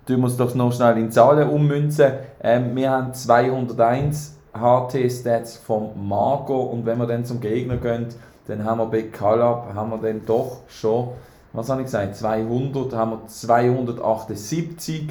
[0.06, 2.12] tun wir es doch noch schnell in Zahlen ummünzen.
[2.40, 8.06] Ähm, wir haben 201 HT-Stats vom Marco und wenn wir dann zum Gegner gehen,
[8.46, 11.08] dann haben wir bei Calab haben wir dann doch schon,
[11.52, 15.08] was habe ich gesagt, 200, haben wir 278.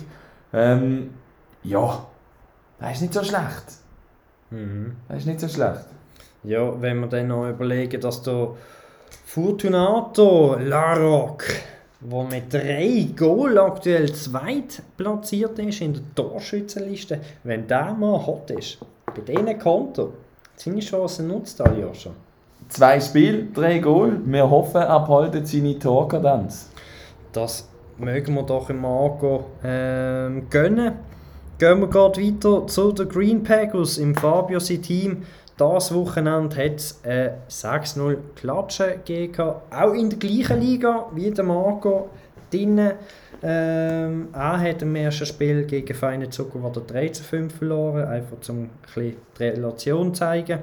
[0.53, 1.09] Ähm,
[1.63, 1.99] ja,
[2.79, 3.65] das ist nicht so schlecht.
[4.49, 4.95] Mhm.
[5.07, 5.85] Das ist nicht so schlecht.
[6.43, 8.49] Ja, wenn wir dann noch überlegen, dass der
[9.25, 11.53] Fortunato Larocque
[11.99, 18.51] wo mit drei Goal aktuell zweit platziert ist in der Torschützenliste, wenn der mal hot
[18.51, 20.13] ist, bei diesen Konto,
[20.55, 22.13] seine Chancen nutzt er ja schon.
[22.69, 24.19] Zwei Spiele, drei Goal.
[24.25, 26.69] Wir hoffen, er behaltet seine Torkadenz.
[27.31, 30.93] Das mögen wir doch im Marco ähm, gönnen.
[31.59, 35.23] Gehen wir gerade weiter zu den Green Packers im Fabio sein Team.
[35.57, 41.43] Das Wochenende hat es äh, 6-0 Klatschen gegeben, auch in der gleichen Liga wie der
[41.43, 42.09] Marco
[42.51, 42.91] drinnen.
[43.41, 50.13] Ähm, er hat im ersten Spiel gegen Feine Zuckerwatte 13-5 verloren, einfach um die Relation
[50.13, 50.59] zu zeigen.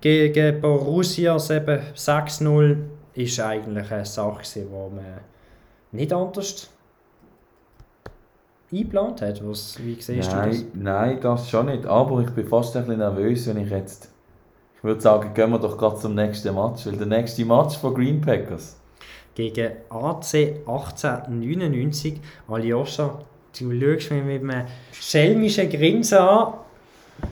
[0.00, 2.78] Gegen Borussia 6-0
[3.14, 5.20] ist eigentlich eine Sache, die man
[5.92, 6.68] nicht anders
[8.78, 9.46] eingeplant hat.
[9.46, 10.64] Was, wie siehst nein, du das?
[10.74, 11.86] Nein, das schon nicht.
[11.86, 14.10] Aber ich bin fast ein bisschen nervös, wenn ich jetzt
[14.82, 16.86] würde sagen, gehen wir doch gerade zum nächsten Match.
[16.86, 18.76] Weil der nächste Match von Green Packers.
[19.34, 20.34] Gegen AC
[20.66, 22.20] 1899.
[22.48, 23.18] Aljoscha,
[23.58, 26.54] du schaust mich mit einem schelmischen Grinsen an.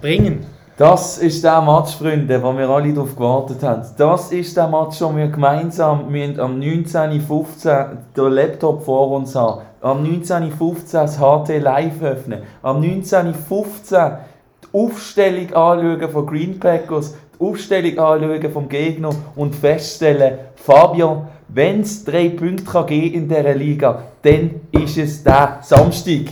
[0.01, 0.47] Bringen.
[0.77, 3.85] Das ist der Match, Freunde, wo wir alle darauf gewartet haben.
[3.97, 6.13] Das ist der Match, wo wir gemeinsam am
[6.59, 9.63] 19.15 den Laptop vor uns haben.
[9.81, 12.43] Am 19.15 das HT live öffnen.
[12.61, 14.19] Am 19.15
[14.65, 21.83] die Aufstellung anschauen von Green Packers die Aufstellung anschauen vom Gegner und feststellen, Fabio, wenn
[21.83, 26.31] es drei Punkte kann geben in dieser Liga, dann ist es der Samstag.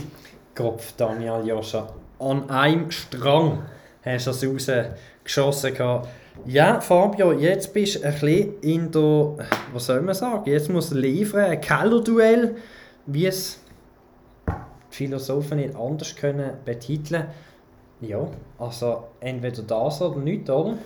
[0.53, 1.87] Kopf, Daniel Joscha.
[2.19, 3.59] An einem Strang
[4.05, 5.73] hast du es rausgeschossen.
[6.45, 9.35] Ja, Fabio, jetzt bist du ein bisschen in der,
[9.71, 12.55] was soll man sagen, jetzt muss er liefern, ein Kellerduell,
[13.05, 13.59] wie es
[14.47, 17.25] die Philosophen nicht anders können betiteln
[18.07, 20.77] ja, also entweder das oder nichts, oder?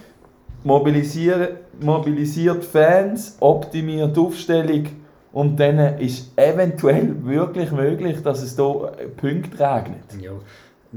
[0.64, 4.88] Mobilisiert, mobilisiert Fans, optimiert Aufstellung
[5.32, 10.22] und dann ist eventuell wirklich möglich, dass es hier Punkte regnet.
[10.22, 10.32] Ja.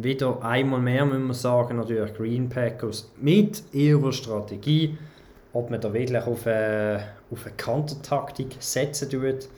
[0.02, 4.96] Wieder einmal mehr müssen wir sagen, natürlich Green Packers mit ihrer Strategie,
[5.52, 9.48] ob man da wirklich auf eine, auf eine Kantertaktik setzen tut,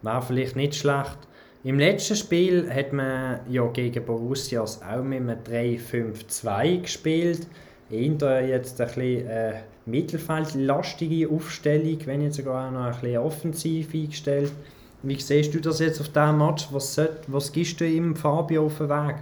[0.00, 1.18] wäre vielleicht nicht schlecht.
[1.64, 5.38] Im letzten Spiel hat man ja gegen Borussia auch mit einem
[5.76, 7.46] 3-5-2 gespielt.
[7.90, 9.52] Eher jetzt ein bisschen äh,
[9.84, 14.52] mittelfeldlastige Aufstellung, wenn nicht sogar auch noch ein bisschen offensiv eingestellt.
[15.02, 16.68] Wie siehst du das jetzt auf diesem Match?
[16.70, 19.16] Was, sollt, was gibst du ihm Fabio auf den Weg?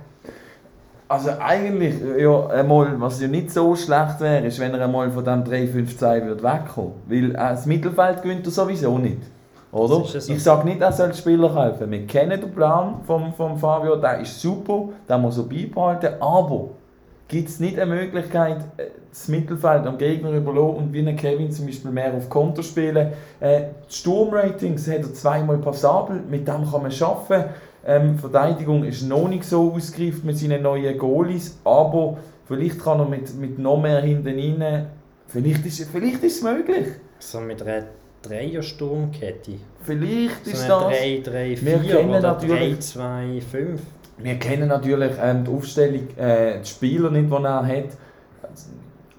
[1.08, 5.24] Also eigentlich, ja, einmal, was ja nicht so schlecht wäre, ist, wenn er einmal von
[5.24, 7.28] diesem 3-5-2 wegkommen würde.
[7.28, 9.22] Weil äh, das Mittelfeld gewinnt er sowieso nicht.
[9.70, 10.04] Oder?
[10.04, 10.32] So.
[10.32, 11.90] Ich sage nicht, er soll Spieler kaufen.
[11.90, 16.70] Wir kennen den Plan von vom Fabio, der ist super, den muss er beibehalten, aber
[17.28, 21.50] gibt es nicht eine Möglichkeit, äh, das Mittelfeld am Gegner überlassen und wie ein Kevin
[21.50, 23.12] zum Beispiel mehr auf Konter spielen.
[23.40, 27.50] Äh, die Sturmratings hat er zweimal passabel, mit dem kann man arbeiten.
[27.88, 33.06] Ähm, Verteidigung ist noch nicht so ausgereift mit seinen neuen Goalies, aber vielleicht kann er
[33.06, 34.26] mit, mit noch mehr hinten
[34.60, 34.86] rein,
[35.28, 36.88] vielleicht ist, vielleicht ist es möglich.
[37.20, 37.84] So mit einer
[38.22, 39.52] Dreier-Sturmkette.
[39.82, 40.82] Vielleicht so ist das.
[40.82, 43.80] 3, 3, 4 oder 3, 2, 5.
[44.18, 47.90] wir kennen natürlich ähm, die Aufstellung, äh, die Spieler nicht, die er hat.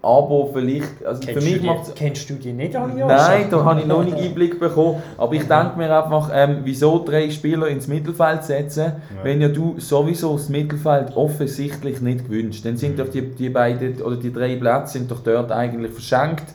[0.02, 3.48] Aber vielleicht, also für Kennst, mich du macht die, kennst du die nicht alle Nein,
[3.50, 5.02] da habe ich noch nicht Einblick bekommen.
[5.18, 9.76] Aber ich denke mir einfach, ähm, wieso drei Spieler ins Mittelfeld setzen, wenn ja du
[9.80, 12.64] sowieso das Mittelfeld offensichtlich nicht gewünscht.
[12.64, 16.46] Dann sind doch die, die beiden oder die drei Plätze sind doch dort eigentlich verschenkt.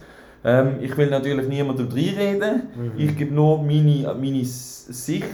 [0.44, 2.62] Ähm, ich will natürlich niemandem reinreden.
[2.96, 5.26] Ich gebe nur meine, meine Sicht,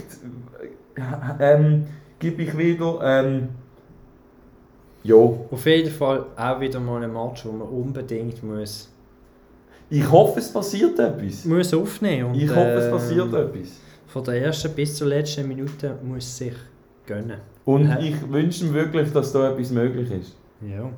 [0.96, 1.86] äh, ähm,
[2.18, 3.00] gebe ich wieder.
[3.02, 3.48] Ähm,
[5.08, 8.88] ja, Auf jeden Fall auch wieder mal ein Match, wo man unbedingt muss,
[9.90, 11.44] ich hoffe, es passiert etwas.
[11.46, 12.42] muss aufnehmen muss.
[12.42, 13.68] Ich hoffe, es ähm, passiert etwas.
[14.06, 16.54] Von der ersten bis zur letzten Minute muss es sich
[17.06, 17.38] gönnen.
[17.64, 18.08] Und Hä?
[18.08, 20.36] ich wünsche mir wirklich, dass da etwas möglich ist.
[20.60, 20.90] Ja.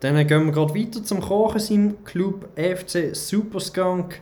[0.00, 4.20] Dann gehen wir gerade weiter zum Kochen im Club FC Superskunk.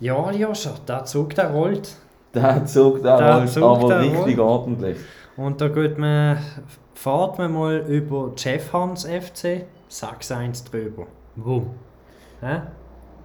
[0.00, 1.88] Ja, Joscha, der Zug, der rollt.
[2.34, 4.96] Der Zug, der, Der rollt Zug, aber der richtig ordentlich.
[5.36, 6.38] Und da geht man,
[6.94, 11.06] fährt man mal über Jeff Hans FC, 6-1 drüber.
[11.36, 11.70] Wumm.
[12.40, 12.60] Hä?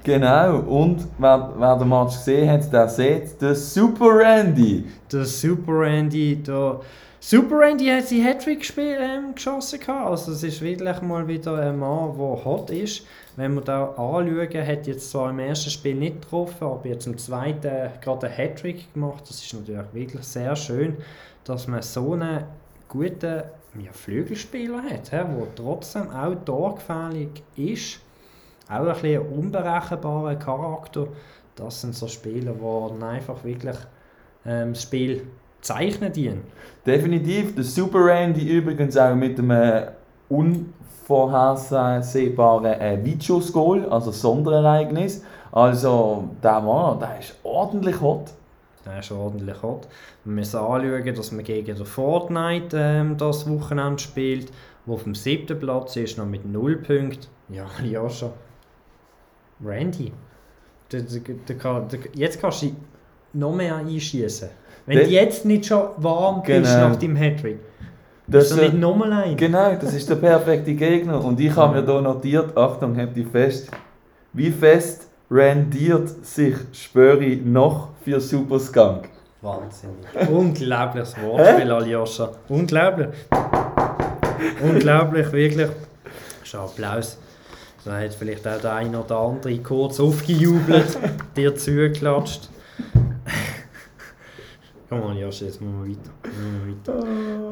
[0.03, 4.85] Genau, und wer, wer den Match gesehen hat, der sieht den Super Randy.
[5.11, 6.79] Der Super Randy, der
[7.21, 9.77] Super Randy hat seinen Hattrick gespielt, ähm, geschossen.
[9.77, 10.09] gehabt.
[10.09, 13.05] Also es ist wirklich mal wieder ein Mann, der hot ist.
[13.35, 17.17] Wenn wir da anschauen, hat jetzt zwar im ersten Spiel nicht getroffen, aber jetzt im
[17.17, 19.23] zweiten gerade einen Hattrick gemacht.
[19.27, 20.95] Das ist natürlich wirklich sehr schön,
[21.49, 22.45] dass man so einen
[22.88, 23.41] guten
[23.79, 28.01] ja, Flügelspieler hat, der trotzdem auch torgefährlich ist.
[28.67, 31.07] Auch ein bisschen unberechenbarer Charakter.
[31.55, 33.77] Das sind so Spieler, die einfach wirklich
[34.45, 35.25] ähm, das Spiel
[35.62, 36.43] zeichnen dienen.
[36.85, 39.88] Definitiv, der Super Randy übrigens auch mit einem
[40.29, 45.23] unvorhersehbaren äh, Videos-Goal, also Sonderereignis.
[45.51, 48.33] Also der Mann, der ist ordentlich hot.
[48.85, 49.87] Der ist ordentlich hot.
[50.23, 54.51] Wir müssen anschauen, dass man gegen den Fortnite ähm, das Wochenende spielt,
[54.85, 57.27] wo auf dem siebten Platz ist, noch mit 0 Punkten.
[57.49, 58.31] Ja, ja schon.
[59.63, 60.11] Randy.
[60.91, 62.71] Der, der, der, jetzt kannst du
[63.33, 64.49] noch mehr einschießen.
[64.85, 66.89] Wenn Der- du jetzt nicht schon warm bist Genau.
[66.89, 67.59] nach deinem Hattrick,
[68.25, 69.35] Das, ist nicht äh, nochmal ein.
[69.37, 71.23] genau, das ist der perfekte Gegner.
[71.23, 73.69] Und ich habe mir hier notiert, Achtung, habt ihr fest,
[74.33, 79.09] wie fest rendiert sich Spöri noch für Super Skunk?
[79.41, 80.29] Wahnsinnig.
[80.29, 82.31] Unglaubliches Wortspiel, Aljoscha.
[82.49, 83.09] Unglaublich.
[84.61, 85.69] Unglaublich, wirklich.
[86.43, 87.17] Schon Applaus.
[87.85, 90.97] Da hat vielleicht auch der eine oder andere kurz aufgejubelt,
[91.35, 92.49] dir zugeklatscht.
[94.89, 96.11] Komm mal, Joscha, jetzt müssen wir weiter.
[96.29, 97.03] Weiter.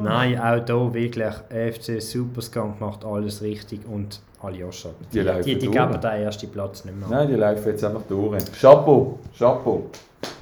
[0.02, 4.90] Nein, auch hier wirklich, FC Superskunk macht alles richtig und Aljoscha.
[5.12, 7.08] Die Die, die, die geben den ersten Platz nicht mehr.
[7.08, 8.44] Nein, die laufen jetzt einfach durch.
[8.60, 9.86] Chapeau, Chapeau.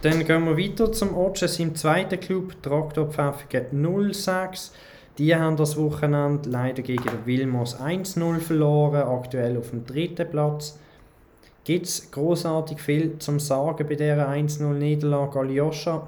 [0.02, 4.72] Dann gehen wir weiter zum Otsches im zweiten Club, Traktor Pfäffiken 06.
[5.18, 10.78] Die haben das Wochenende leider gegen den Wilmos 1-0 verloren, aktuell auf dem dritten Platz.
[11.64, 16.06] Gibt es großartig viel zum Sagen bei dieser 1-0-Niederlage Aljoscha?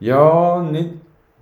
[0.00, 0.90] Ja, nicht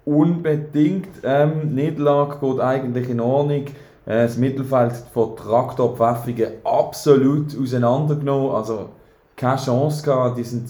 [0.04, 1.08] unbedingt.
[1.24, 3.64] Ähm, Niederlage geht eigentlich in Ordnung.
[4.06, 8.50] Äh, das Mittelfeld von Traktor Pfäffigen absolut auseinandergenommen.
[8.50, 8.88] Also
[9.36, 10.38] keine Chance gehabt.
[10.38, 10.68] Die sind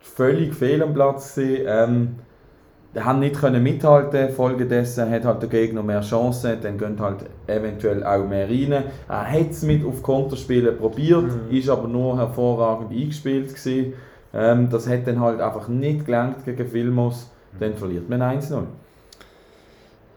[0.00, 1.34] völlig fehl am Platz.
[1.34, 1.64] Gewesen.
[1.66, 2.14] Ähm,
[2.94, 4.30] die haben nicht können mithalten.
[4.30, 6.56] Folgedessen hat halt der Gegner mehr Chancen.
[6.62, 8.84] Dann gehen halt eventuell auch mehr rein.
[9.08, 11.54] Er hat es mit auf Konterspielen probiert, Mhm.
[11.54, 13.92] ist aber nur hervorragend eingespielt gewesen.
[14.32, 17.30] Ähm, das hat dann halt einfach nicht gelangt gegen Filmos.
[17.58, 18.64] Dann verliert man 1-0.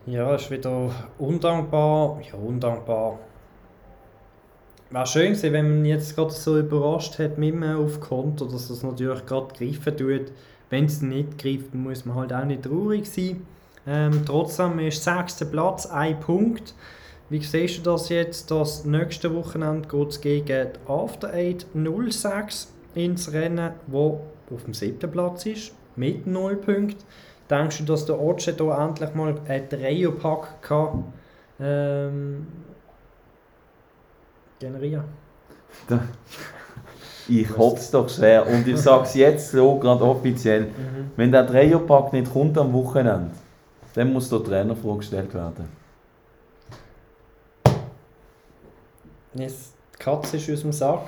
[0.06, 2.20] Ja, ist wieder undankbar.
[2.32, 3.20] Ja, undankbar.
[4.90, 8.70] Wäre schön gewesen, wenn man jetzt gerade so überrascht hat mit dem auf Konto, dass
[8.70, 10.32] das natürlich gerade greifen tut.
[10.72, 13.46] Wenn es nicht greift, muss man halt auch nicht traurig sein.
[13.86, 16.74] Ähm, trotzdem ist sechster Platz, ein Punkt.
[17.30, 18.50] Wie siehst du das jetzt?
[18.50, 24.22] Das nächste Wochenende geht es gegen die After Eight 06 ins Rennen, wo
[24.52, 27.04] auf dem siebten Platz ist, mit 0 Punkten.
[27.50, 31.06] Denkst du, dass der Otsche da endlich mal einen Dreierpack kann
[31.60, 32.48] ähm,
[34.60, 35.06] generieren?
[37.28, 38.46] Ich hoffe es doch sehr.
[38.46, 40.70] Und ich sage es jetzt so, gerade offiziell.
[41.16, 43.32] Wenn der Dreierpack nicht kommt am Wochenende,
[43.94, 45.70] dann muss der Trainer vorgestellt werden.
[49.34, 51.08] Jetzt, die Katze ist aus dem Sack.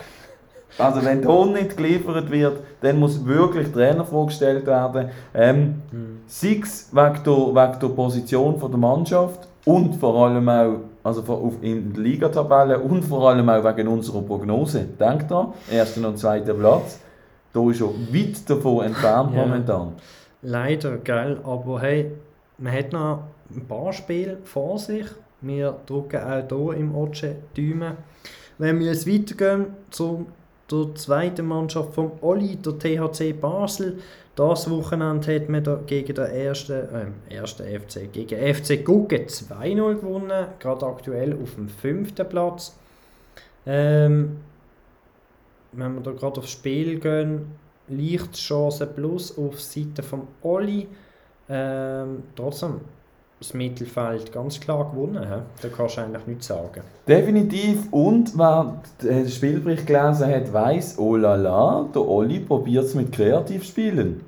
[0.77, 5.10] Also wenn hier nicht geliefert wird, dann muss wirklich Trainer vorgestellt werden.
[5.34, 5.81] Ähm,
[6.27, 11.51] sei es wegen der, wegen der Position von der Mannschaft und vor allem auch also
[11.62, 14.86] in der Ligatabelle und vor allem auch wegen unserer Prognose.
[14.99, 16.99] Denkt dran, erster und zweiter Platz.
[17.53, 19.41] Da ist schon weit davon entfernt Ja.
[19.45, 19.93] momentan.
[20.41, 21.39] Leider, gell?
[21.43, 22.12] Aber hey,
[22.57, 25.05] man hat noch ein paar Spiele vor sich.
[25.41, 27.93] Wir drücken auch hier im Otsche Däumen.
[28.57, 30.27] Wenn wir jetzt weitergehen zu
[30.71, 33.99] der zweiten Mannschaft vom Olli, der THC Basel.
[34.36, 36.73] Das Wochenende hat man gegen den ersten,
[37.29, 42.75] äh, ersten FC, gegen FC Gugge 2-0 gewonnen, gerade aktuell auf dem fünften Platz.
[43.65, 44.38] Ähm,
[45.73, 47.51] wenn wir da gerade aufs Spiel gehen,
[47.88, 50.88] Lichtchance plus auf Seite vom Olli.
[51.49, 52.81] Ähm, trotzdem,
[53.41, 55.23] das Mittelfeld ganz klar gewonnen.
[55.23, 55.41] He?
[55.62, 56.82] Da kannst du eigentlich nichts sagen.
[57.08, 57.91] Definitiv.
[57.91, 63.12] Und wer den Spielbericht gelesen hat, weiß, oh la la, der Olli probiert es mit
[63.12, 64.21] Kreativspielen.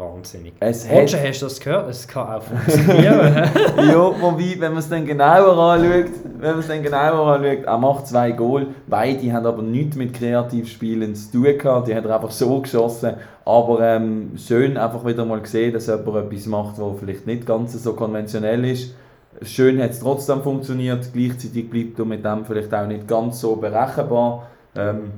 [0.00, 0.54] Wahnsinnig.
[0.60, 1.90] Es Roger, hat- hast du das gehört?
[1.90, 3.34] Es kann auch funktionieren.
[3.76, 7.78] ja, wobei, wenn man es dann genauer anschaut, wenn man es dann genauer anschaut, er
[7.78, 8.68] macht zwei Goal.
[8.86, 11.88] Beide haben aber nichts mit Kreativspielen zu tun gehabt.
[11.88, 13.14] Die hat er einfach so geschossen.
[13.44, 17.72] Aber ähm, schön einfach wieder mal gesehen, dass jemand etwas macht, was vielleicht nicht ganz
[17.82, 18.94] so konventionell ist.
[19.42, 21.12] Schön hat es trotzdem funktioniert.
[21.12, 24.46] Gleichzeitig bleibt er mit dem vielleicht auch nicht ganz so berechenbar.
[24.76, 25.12] Ähm,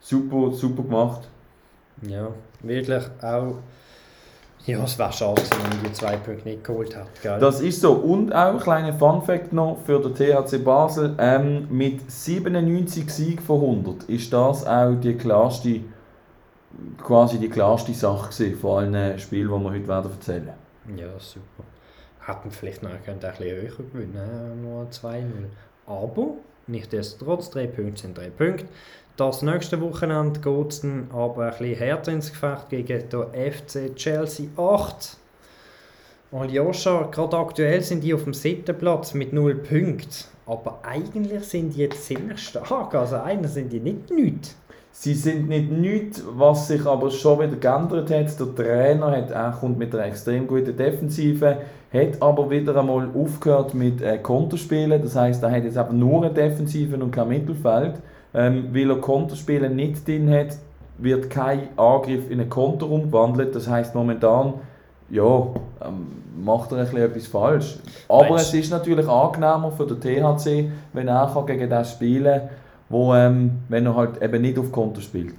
[0.00, 1.28] super, super gemacht.
[2.02, 2.28] ja,
[2.62, 3.54] wirklich auch.
[4.70, 7.08] Ja, es wäre schade, wenn man die zwei Punkte nicht geholt hat.
[7.22, 7.40] Gell?
[7.40, 7.92] Das ist so.
[7.92, 11.14] Und auch ein kleiner Fun-Fact noch für den THC Basel.
[11.18, 15.80] Ähm, mit 97 Siegen von 100 ist das auch die klarste,
[17.02, 20.50] quasi die klarste Sache von allen Spielen, die wir heute werden erzählen
[20.96, 21.64] Ja, super.
[22.26, 25.24] Hätten vielleicht noch können, ein bisschen höher gewinnen können, nur 2-0.
[25.86, 26.34] Aber,
[26.68, 28.66] nichtsdestotrotz, drei Punkte sind drei Punkte.
[29.20, 33.94] Das nächste Wochenende geht es dann aber ein bisschen härter ins Gefecht gegen den FC
[33.94, 35.18] Chelsea 8.
[36.32, 40.24] Aljoscha, gerade aktuell sind die auf dem siebten Platz mit 0 Punkten.
[40.46, 42.94] Aber eigentlich sind die jetzt ziemlich stark.
[42.94, 44.56] Also eigentlich sind die nicht nichts.
[44.90, 48.40] Sie sind nicht nichts, was sich aber schon wieder geändert hat.
[48.40, 51.58] Der Trainer hat, er kommt mit einer extrem guten Defensive,
[51.92, 55.02] hat aber wieder einmal aufgehört mit äh, Konterspielen.
[55.02, 57.96] Das heißt, er hat jetzt eben nur eine Defensive und kein Mittelfeld.
[58.32, 60.56] Ähm, weil er Konterspiele nicht drin hat,
[60.98, 63.54] wird kein Angriff in einen Konter umgewandelt.
[63.54, 64.54] Das heißt momentan,
[65.08, 65.46] ja,
[65.84, 66.06] ähm,
[66.44, 67.78] macht er ein bisschen etwas falsch.
[68.08, 72.40] Aber Meinst- es ist natürlich angenehmer für den THC, wenn er kann gegen das spielen
[72.40, 72.48] kann,
[72.88, 75.34] wo, ähm, wenn er halt eben nicht auf Konter spielt.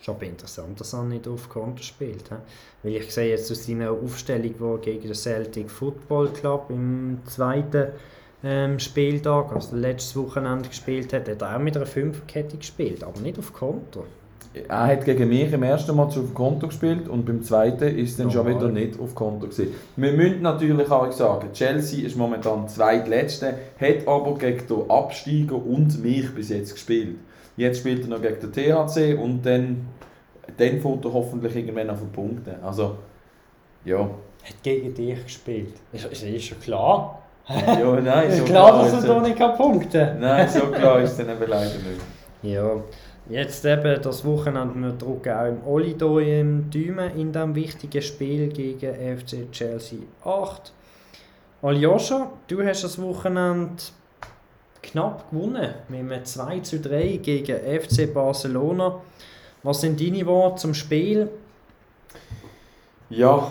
[0.00, 2.28] Ist aber interessant, dass er nicht auf Konter spielt.
[2.30, 2.34] He?
[2.82, 7.88] Weil ich sehe jetzt aus seiner Aufstellung, er gegen den Celtic Football Club im zweiten
[8.42, 13.20] ähm, Spieltag, also letztes Wochenende gespielt hat, hat er auch mit einer Fünferkette gespielt, aber
[13.20, 14.04] nicht auf Konter.
[14.52, 18.32] Er hat gegen mich im ersten Match auf Konto gespielt und beim zweiten ist dann
[18.32, 18.60] schon Normal.
[18.60, 19.68] wieder nicht auf Konto gewesen.
[19.94, 26.02] Wir müssen natürlich auch sagen, Chelsea ist momentan zweitletzte, hat aber gegen den Absteiger und
[26.02, 27.16] mich bis jetzt gespielt.
[27.56, 29.86] Jetzt spielt er noch gegen den THC und dann,
[30.56, 32.54] dann fährt er hoffentlich irgendwann auf den Punkten.
[32.60, 32.96] Also,
[33.84, 34.00] ja.
[34.00, 35.74] Hat gegen dich gespielt.
[35.92, 37.19] Ist, ist, ist schon klar.
[37.48, 41.16] Ja nein, so klar, dass ist er da nicht punkten Nein, so klar ist es
[41.18, 42.00] dann eben leider nicht.
[42.42, 42.76] Ja,
[43.28, 48.02] jetzt eben das Wochenende, wir drücken auch im Oli hier im Däumen in diesem wichtigen
[48.02, 50.72] Spiel gegen FC Chelsea 8.
[51.62, 53.82] Aljoscha, du hast das Wochenende
[54.82, 59.00] knapp gewonnen mit einem 2 zu 3 gegen FC Barcelona.
[59.62, 61.28] Was sind deine Worte zum Spiel?
[63.10, 63.50] Ja,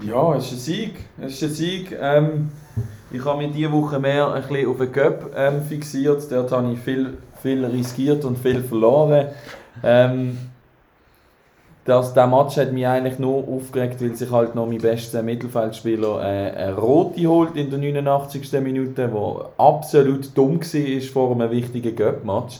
[0.00, 0.94] ja, es ist ein Sieg.
[1.20, 1.96] Es ist ein Sieg.
[2.00, 2.50] Ähm,
[3.10, 6.30] ich habe mich diese Woche mehr ein bisschen auf den Cup ähm, fixiert.
[6.30, 9.28] Dort habe ich viel, viel riskiert und viel verloren.
[9.82, 10.38] Ähm,
[11.84, 16.20] das, der Match hat mich eigentlich nur aufgeregt, weil sich halt noch mein bester Mittelfeldspieler
[16.20, 18.52] äh, eine rote holt in der 89.
[18.60, 22.58] Minute, wo absolut dumm war vor einem wichtigen Cup-Match.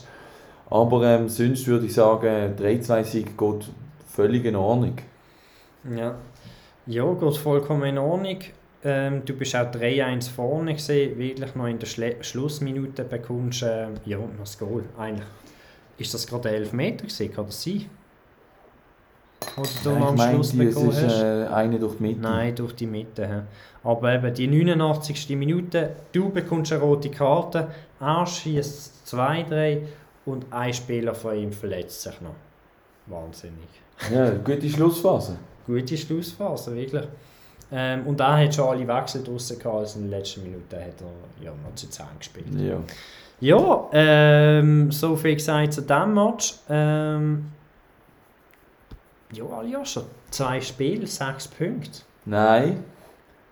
[0.69, 3.69] Aber ähm, sonst würde ich sagen, 3-2-Sieg geht
[4.07, 4.95] völlig in Ordnung.
[5.95, 6.15] Ja,
[6.87, 8.39] ja geht vollkommen in Ordnung.
[8.83, 13.95] Ähm, du bist auch 3-1 vorne gesehen, wirklich noch in der Schle Schlussminute bekommst ähm,
[14.05, 14.83] ja, noch das Goal.
[14.97, 15.27] Eigentlich
[15.97, 17.85] ist das gerade 11 Meter gewesen, kann das sein?
[19.55, 21.21] Oder du noch ich am Schluss es bekommen ist hast?
[21.21, 22.21] äh, eine durch die Mitte.
[22.21, 23.27] Nein, durch die Mitte.
[23.27, 23.41] hä.
[23.83, 25.29] Aber eben die 89.
[25.29, 27.67] Minute, du bekommst eine rote Karte,
[27.99, 29.81] er schießt 2-3
[30.25, 32.35] und ein Spieler von ihm verletzt sich noch.
[33.07, 33.69] Wahnsinnig.
[34.11, 35.37] Ja, gute Schlussphase.
[35.67, 37.05] Gute Schlussphase, wirklich.
[37.71, 41.01] Ähm, und er hat schon alle Wechsel draussen gehabt, also in den letzten Minuten hat
[41.01, 42.45] er ja, noch zu 10 gespielt.
[42.57, 42.81] Ja.
[43.39, 46.55] Ja, ähm, so viel gesagt zu diesem Match.
[46.69, 47.51] Ähm,
[49.31, 50.01] ja, Aljoscha,
[50.31, 51.99] zwei Spiele, sechs Punkte.
[52.25, 52.83] Nein.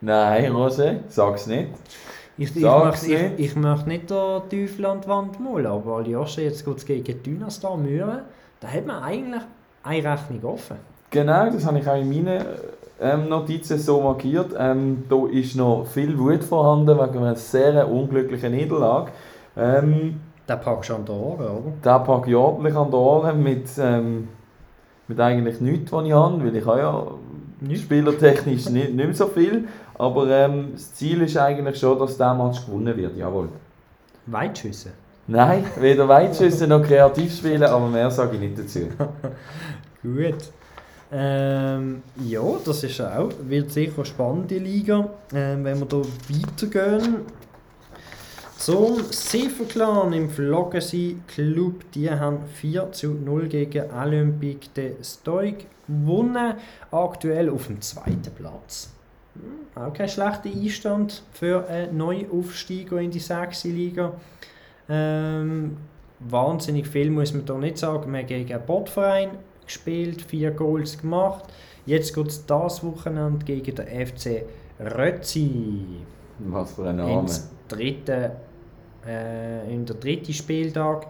[0.01, 1.69] Nein, Rose, sag's nicht.
[2.37, 3.39] Ich, ich, möchte, nicht.
[3.39, 6.85] ich, ich möchte nicht den Teufel an die Wand malen, aber Aljoscha, jetzt geht es
[6.85, 8.21] gegen Dynastar Mühren.
[8.59, 9.43] Da hat man eigentlich
[9.83, 10.77] eine Rechnung offen.
[11.11, 12.45] Genau, das habe ich auch in meinen
[12.99, 14.53] ähm, Notizen so markiert.
[14.57, 19.11] Ähm, da ist noch viel Wut vorhanden wegen einer sehr unglücklichen Niederlage.
[19.57, 21.73] Ähm, Der packst du an die Ohren, oder?
[21.81, 24.27] da packe ich ordentlich an die Ohren mit, ähm,
[25.07, 27.07] mit eigentlich nichts, was ich habe, weil ich habe ja
[27.61, 27.83] Nichts?
[27.85, 29.67] spielertechnisch nicht, nicht mehr so viel.
[29.97, 33.47] Aber ähm, das Ziel ist eigentlich schon, dass der Match gewonnen wird, jawohl.
[34.25, 34.89] Weitschüsse.
[35.27, 38.79] Nein, weder Weitschüsse noch kreativ spielen, aber mehr sage ich nicht dazu.
[40.03, 40.51] Gut.
[41.11, 45.09] Ähm, ja, das ist auch, wird sicher eine spannende Liga.
[45.33, 47.17] Ähm, wenn wir hier weitergehen.
[48.57, 56.55] Zum Seferclan im Floggensee Club, die haben 4 zu 0 gegen Olympique de Stoik gewonnen.
[56.89, 58.91] Aktuell auf dem zweiten Platz.
[59.35, 64.13] Hm, Auch kein schlechter Einstand für einen Neuaufsteiger in die sechste Liga.
[64.89, 65.77] Ähm,
[66.19, 68.15] wahnsinnig viel muss man da nicht sagen.
[68.15, 69.31] Haben gegen einen Botverein
[69.65, 71.45] gespielt, vier Goals gemacht.
[71.85, 74.43] Jetzt geht es das Wochenende gegen den FC
[74.79, 75.81] Rötzi.
[76.39, 77.21] Was für ein Name.
[77.21, 78.31] Ins dritte,
[79.05, 81.07] äh, in der dritten Spieltag.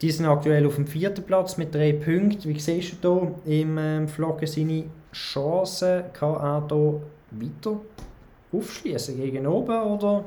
[0.00, 2.48] Die sind aktuell auf dem vierten Platz mit drei Punkten.
[2.48, 6.04] Wie siehst du hier im ähm, Flaggen seine Chancen?
[6.12, 7.80] Kann er hier weiter
[8.52, 9.80] aufschließen gegen oben?
[9.80, 10.24] Oder?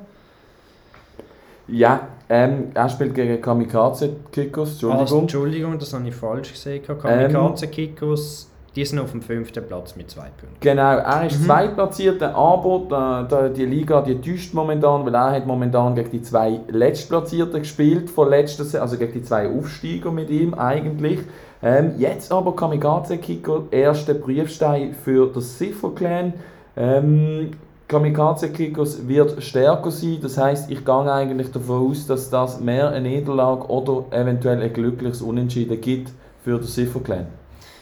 [1.67, 5.21] Ja, ähm, er spielt gegen Kamikaze Kikos, Also, Entschuldigung.
[5.21, 6.83] Entschuldigung, das habe ich falsch gesehen.
[6.85, 10.57] Kamikaze Kikos, die sind auf dem fünften Platz mit zwei Punkten.
[10.59, 11.45] Genau, er ist Mhm.
[11.45, 17.59] zweitplatziert, aber die Liga die täuscht momentan, weil er hat momentan gegen die zwei Letztplatzierten
[17.59, 21.19] gespielt, von letzter, Se- also gegen die zwei Aufsteiger mit ihm eigentlich.
[21.63, 26.33] Ähm, jetzt aber Kamikaze Kiko, erster Briefstein für das Cipher Clan.
[26.77, 27.51] Ähm,
[27.87, 32.89] Kamikaze Kikos wird stärker sein, das heißt, ich gehe eigentlich davon aus, dass das mehr
[32.89, 36.11] eine Niederlage oder eventuell ein glückliches Unentschieden gibt
[36.43, 37.27] für den Cipher Clan.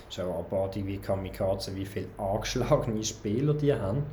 [0.09, 4.03] Schau abartig wie Kamikaze, wie viele angeschlagene Spieler die haben.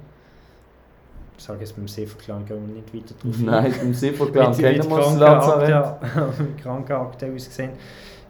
[1.36, 3.44] Ich sage jetzt beim Seferklang gehen wir nicht weiter drauf ein.
[3.44, 6.38] Nein, im Cipher Clan Mit- kennen wir das Krankenakte- Lazarett.
[6.38, 7.70] mit Krankenakte ausgesehen.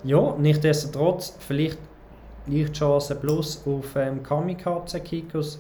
[0.05, 1.79] Ja, nichtsdestotrotz, vielleicht
[2.47, 5.59] leicht Chance plus auf ähm, Kamikaze-Kickers.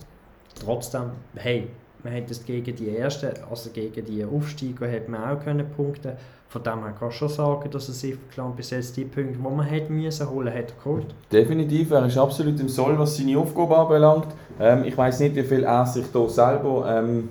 [0.64, 1.68] Trotzdem, hey,
[2.05, 6.12] man hätte es gegen die ersten, also gegen die Aufsteiger, hätte man auch können punkten
[6.48, 9.42] Von dem her kann ich schon sagen, dass es Seferklang bis jetzt die Punkte, die
[9.42, 11.14] man hätte müssen holen, hat er geholt.
[11.30, 14.26] Definitiv, er ist absolut im Soll, was seine Aufgabe anbelangt.
[14.59, 17.28] Ähm, ich weiß nicht, wie viel er sich da selber ähm,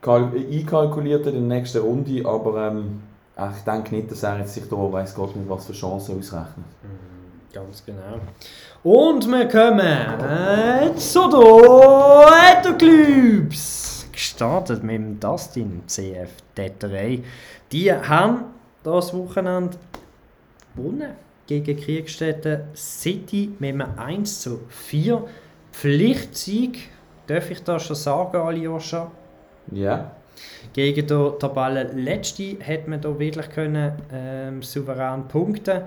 [0.00, 3.02] kal- einkalkuliert hat in der nächsten Runde, aber ähm,
[3.36, 6.56] ich denke nicht, dass er jetzt sich da weiß Gott nicht was für Chancen ausrechnet.
[6.82, 7.19] Mhm,
[7.52, 8.20] Ganz genau.
[8.82, 14.06] Und wir kommen äh, zu den Clubs.
[14.12, 17.22] Gestartet mit dem Dustin CF Tetterei.
[17.72, 18.44] Die haben
[18.82, 19.76] das Wochenende
[20.76, 21.12] gewonnen
[21.46, 25.24] gegen Kriegstätte City mit einem 1 zu 4.
[25.72, 26.90] Pflichtsieg,
[27.26, 29.10] darf ich das schon sagen, Aljoscha?
[29.72, 30.12] Ja,
[30.72, 35.82] Gegen den Tabellenletzten hat man da wirklich können, ähm, souverän punkten.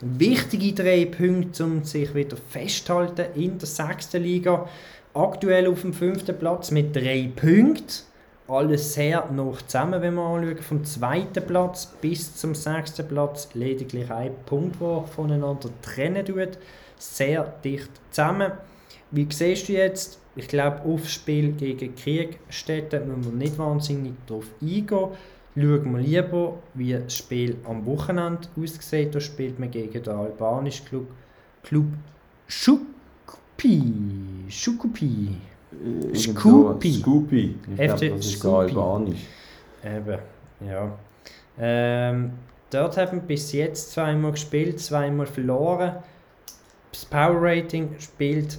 [0.00, 4.68] Wichtige drei Punkte, um sich wieder festzuhalten in der sechsten Liga.
[5.14, 8.04] Aktuell auf dem fünften Platz mit drei Punkten.
[8.46, 10.58] Alles sehr noch zusammen, wenn wir anschauen.
[10.58, 16.58] Vom zweiten Platz bis zum sechsten Platz lediglich ein Punkt, der voneinander trennen tut.
[16.98, 18.52] Sehr dicht zusammen.
[19.10, 20.18] Wie siehst du jetzt?
[20.36, 25.08] Ich glaube, aufs Spiel gegen Kriegstätten müssen wir nicht wahnsinnig darauf eingehen.
[25.56, 29.14] Schauen wir lieber, wie das Spiel am Wochenende aussieht.
[29.14, 31.08] Da spielt man gegen den albanischen Club,
[31.62, 31.86] Club.
[32.46, 32.92] Shukupi.
[34.48, 35.36] Irgend Scoopy.
[36.12, 37.54] So, Scoopy.
[37.68, 39.24] Ich glaube, das ist so albanisch.
[39.82, 40.18] Eben,
[40.66, 40.98] ja.
[41.58, 42.32] Ähm,
[42.70, 45.96] dort haben wir bis jetzt zweimal gespielt, zweimal verloren.
[46.92, 48.58] Das Power Rating spielt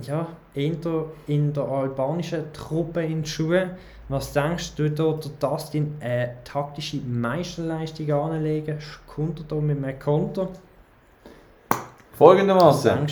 [0.00, 3.70] ja, in der, in der albanischen Truppe in die Schuhe.
[4.08, 8.78] Was denkst du, dort der Dustin eine taktische Meisterleistung anlegen?
[9.06, 10.48] Kommt er da mit einem Konter?
[12.12, 13.06] Folgendermaßen.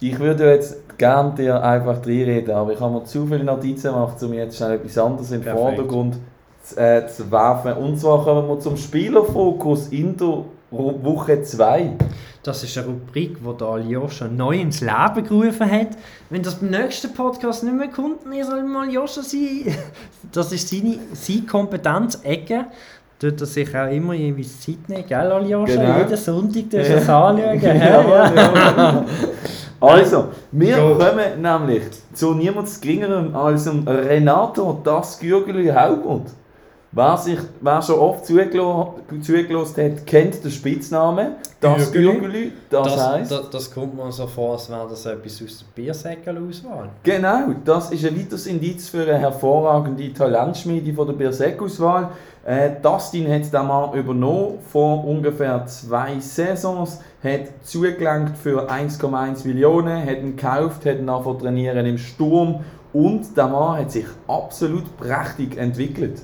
[0.00, 4.22] Ich würde jetzt gerne dir einfach reinreden, aber ich habe mir zu viele Notizen gemacht,
[4.22, 5.60] um jetzt schnell etwas anderes in den Perfekt.
[5.60, 6.16] Vordergrund
[6.62, 7.72] zu, äh, zu werfen.
[7.74, 11.96] Und zwar kommen wir zum Spielerfokus in der Woche 2.
[12.42, 15.88] Das ist eine Rubrik, die der Aljoscha neu ins Leben gerufen hat.
[16.30, 19.74] Wenn das beim nächsten Podcast nicht mehr kommt, dann soll mal Aljoscha sein.
[20.32, 22.66] Das ist seine, seine Kompetenzecke.
[23.18, 25.74] Tut er sich auch immer jeweils Zeit nehmen, gell Aljoscha?
[25.74, 25.98] Genau.
[25.98, 27.38] Jeden Sonntag darfst du es anschauen.
[27.60, 29.04] Jawohl, jawohl.
[29.80, 30.96] Also, wir Go.
[30.96, 36.32] kommen nämlich zu niemand Geringerem als dem Renato das Gürgeli Haubert.
[36.90, 41.32] Wer, sich, wer schon oft zugelassen hat, kennt den Spitznamen.
[41.60, 43.30] Das Gürgeli, das, Das, heisst...
[43.30, 46.88] das, das kommt mir so vor, als wäre das etwas aus der Biersäckerauswahl.
[47.02, 52.08] Genau, das ist ein weiteres Indiz für eine hervorragende Talentschmiede von der Birseck-Auswahl.
[52.46, 60.06] Äh, Dustin hat den Mann übernommen vor ungefähr zwei Saisons, hat zugelangt für 1,1 Millionen,
[60.06, 62.64] hat ihn gekauft, hat ihn nachher trainieren im Sturm
[62.94, 66.22] und der Mann hat sich absolut prächtig entwickelt.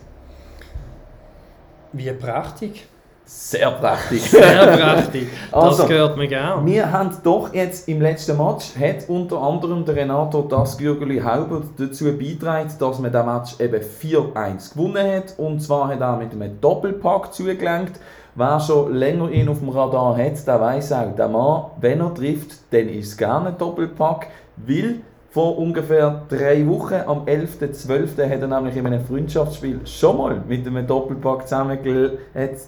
[1.95, 2.86] Wie prächtig.
[3.26, 4.22] Sehr prächtig.
[4.30, 5.28] Sehr prächtig.
[5.51, 6.66] Das Also, gehört mir gern.
[6.66, 11.64] Wir haben doch jetzt im letzten Match, hat unter anderem der Renato das Gürgeli Haubert
[11.78, 15.38] dazu beigetragen, dass man den Match eben 4-1 gewonnen hat.
[15.38, 17.99] Und zwar hat er mit einem Doppelpack zugelenkt.
[18.34, 22.12] Wer schon länger ihn auf dem Radar hat, der weiß auch, der Mann, wenn er
[22.12, 24.26] trifft, dann ist es gerne ein Doppelpack,
[24.57, 24.97] weil
[25.35, 30.64] vor ungefähr drei Wochen, am 11.12., hat er nämlich in einem Freundschaftsspiel schon mal mit
[30.64, 31.49] einem Doppelpack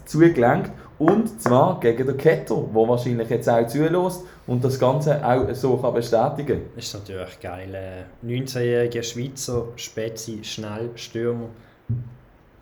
[0.05, 0.73] zugelenkt.
[0.99, 5.77] Und zwar gegen den Ketter, der wahrscheinlich jetzt auch zulässt und das Ganze auch so
[5.77, 7.73] kann bestätigen Ist natürlich geil.
[7.73, 11.51] äh, 19-jähriger Schweizer, Spezi, schnell, Stürmer.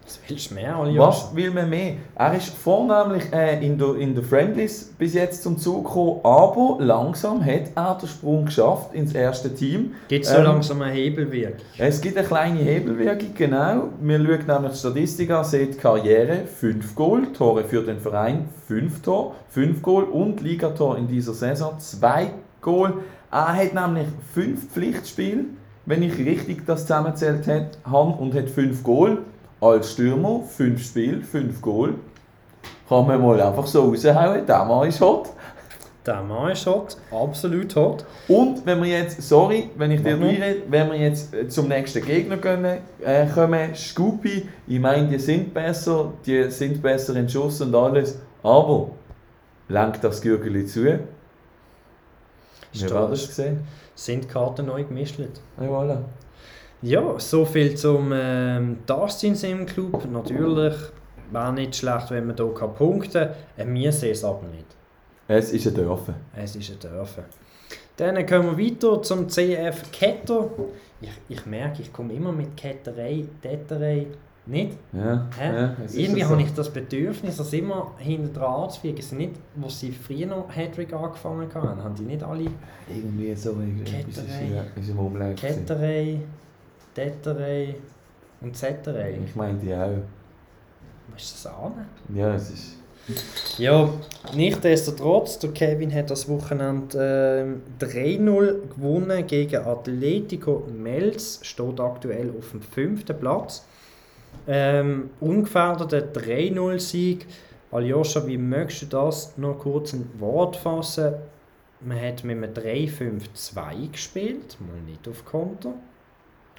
[0.05, 0.99] Was willst du mehr, Ali?
[0.99, 1.95] Was will man mehr?
[2.15, 6.77] Er ist vornehmlich äh, in der, in der Friendlies bis jetzt zum Zug gekommen, aber
[6.79, 9.93] langsam hat er den Sprung geschafft ins erste Team.
[10.09, 11.57] Gibt es so Ähm, langsam einen Hebelwirkung?
[11.79, 13.89] Es gibt eine kleine Hebelwirkung, genau.
[14.01, 19.01] Wir schauen nämlich die Statistik an, seht Karriere 5 Goal, Tore für den Verein 5
[19.01, 22.31] Tor, 5 Goal und Ligator in dieser Saison 2
[22.61, 22.93] Goal.
[23.31, 25.45] Er hat nämlich 5 Pflichtspiele,
[25.87, 27.49] wenn ich richtig das zusammenzählt
[27.85, 29.19] habe, und hat 5 Goal.
[29.61, 31.95] Als Stürmer 5 Spiele, 5 Goal.
[32.89, 35.31] Kann man mal einfach so raushauen, der Mann ist hot.
[36.05, 38.05] Der Mann ist hot, absolut hot.
[38.29, 42.05] Und wenn wir jetzt, sorry, wenn ich dir reinrede, wenn wir jetzt äh, zum nächsten
[42.05, 42.63] Gegner gehen,
[43.03, 48.19] äh, kommen, Scoopy, ich meine, die sind besser, die sind besser in Schuss und alles,
[48.43, 48.89] aber
[49.69, 50.85] lenkt das Gürgeli zu.
[50.85, 51.01] Wir
[52.75, 53.61] Ist werden das- es sehen.
[53.95, 55.19] Sind Karten neu gemischt?
[55.19, 55.99] Ja, voilà.
[56.85, 60.07] Ja, so viel zum ähm, Dustin im Club.
[60.13, 60.75] Natürlich
[61.33, 63.31] wäre nicht schlecht, wenn man hier punkten kann.
[63.57, 64.67] Äh, wir sehen es aber nicht.
[65.27, 66.15] Es ist ein Dörfer.
[66.37, 67.25] Es ist ein Dörfer.
[67.97, 70.51] Dann kommen wir weiter zum CF Ketter.
[71.01, 74.07] Ich, ich merke, ich komme immer mit Ketterei, Tetterei.
[74.47, 74.77] Nicht?
[74.93, 76.29] Ja, ja, Irgendwie so.
[76.29, 78.99] habe ich das Bedürfnis, das immer hinter dran anzufügen.
[78.99, 82.45] Es sind nicht, wo sie früher noch Hattrick angefangen haben, haben die nicht alle
[82.95, 84.51] Irgendwie so etwas ist, Ketterei.
[84.55, 85.41] ja, ist.
[85.41, 86.21] Ketterei,
[86.95, 87.75] Tetterei
[88.41, 89.19] und Zetterei.
[89.25, 89.99] Ich meine die auch.
[91.13, 91.87] Was ist das an?
[92.15, 92.77] Ja, es ist...
[93.59, 93.91] Ja,
[94.35, 102.53] nichtsdestotrotz, der Kevin hat das Wochenende ähm, 3-0 gewonnen gegen Atletico Mels, steht aktuell auf
[102.53, 103.67] dem fünften Platz.
[104.47, 107.27] Ähm, ungefährdeter 3-0-Sieg.
[107.71, 111.15] Aljoscha, wie möchtest du das noch kurz in Wort fassen?
[111.81, 115.75] Man hat mit einem 3-5-2 gespielt, mal nicht auf Konter.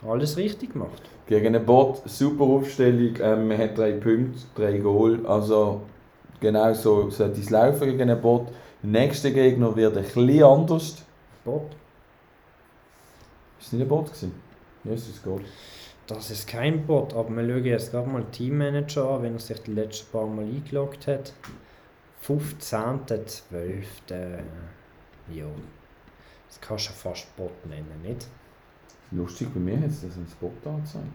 [0.04, 1.02] Alles richtig gemacht.
[1.28, 5.82] Gegen einen Bot, super Aufstellung, ähm, man hat drei Punkte, drei Goal, also
[6.40, 8.48] genau so sollte es laufen gegen einen Bot.
[8.84, 11.04] Der nächste Gegner wird ein bisschen anders.
[11.44, 11.72] Bot.
[13.60, 14.34] Ist nicht ein Bot gewesen?
[14.84, 15.42] Jesus Gott.
[16.08, 19.40] Das ist kein Bot, aber wir schauen jetzt gerade mal den Teammanager an, wenn er
[19.40, 21.34] sich die letzten paar Mal eingeloggt hat.
[22.28, 23.84] 15.12.
[25.34, 25.46] Ja,
[26.48, 28.28] das kannst du fast Bot nennen, nicht?
[29.12, 31.06] Lustig, bei mir hat es das ein Spot angezeigt.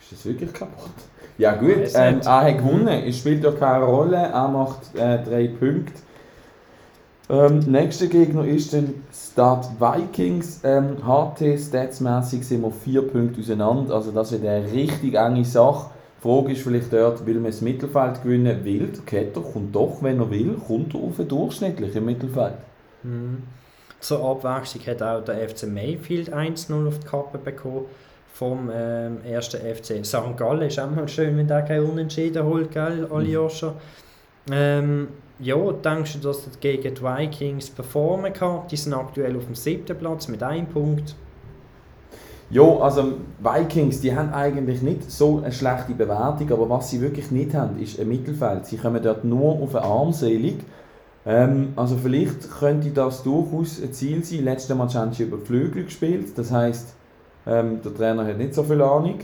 [0.00, 0.90] Ist das wirklich kaputt?
[1.38, 5.48] Ja gut, ähm, er hat gewonnen, es spielt ja keine Rolle, er macht äh, drei
[5.48, 5.92] Punkte.
[7.28, 10.60] Ähm, nächster Gegner ist dann Start Vikings.
[10.62, 15.90] Ähm, HT statsmäßig sind wir vier Punkte auseinander, also das wird eine richtig enge Sache.
[16.18, 18.64] Die Frage ist vielleicht dort, will man das Mittelfeld gewinnen?
[18.64, 22.54] Will der Ketter kommt doch, wenn er will, kommt er auf ein durchschnittliches Mittelfeld.
[23.02, 23.42] Mhm.
[24.00, 27.86] Zur Abwechslung hat auch der FC Mayfield 1-0 auf die Kappe bekommen
[28.32, 30.36] vom ähm, ersten FC St.
[30.36, 30.62] Gallen.
[30.62, 33.74] Ist auch mal schön, wenn der kein Unentschieden holt, gell, Aljoscha?
[34.52, 38.62] Ähm, ja, denkst du, dass er gegen die Vikings performen kann?
[38.70, 41.14] Die sind aktuell auf dem siebten Platz mit einem Punkt.
[42.48, 47.30] Ja, also Vikings, die haben eigentlich nicht so eine schlechte Bewertung, aber was sie wirklich
[47.32, 48.66] nicht haben, ist ein Mittelfeld.
[48.66, 50.58] Sie kommen dort nur auf eine Armselig.
[51.26, 54.44] Ähm, also vielleicht könnte das durchaus ein Ziel sein.
[54.44, 56.94] Letztes Mal haben sie über Flügel gespielt, das heisst,
[57.46, 59.18] ähm, der Trainer hat nicht so viel Ahnung.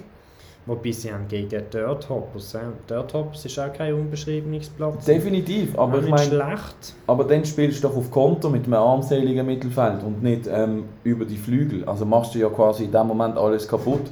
[0.64, 2.54] Wobei sie haben gegen Dirt Hoppers.
[2.54, 2.60] Äh.
[2.88, 5.04] Dirt Hoppers ist auch kein unbeschriebenes Platz.
[5.04, 6.94] Definitiv, aber Auch ich meine, schlecht.
[7.08, 11.24] aber dann spielst du doch auf Konter mit einem armseligen Mittelfeld und nicht ähm, über
[11.24, 11.84] die Flügel.
[11.84, 14.02] Also machst du ja quasi in dem Moment alles kaputt.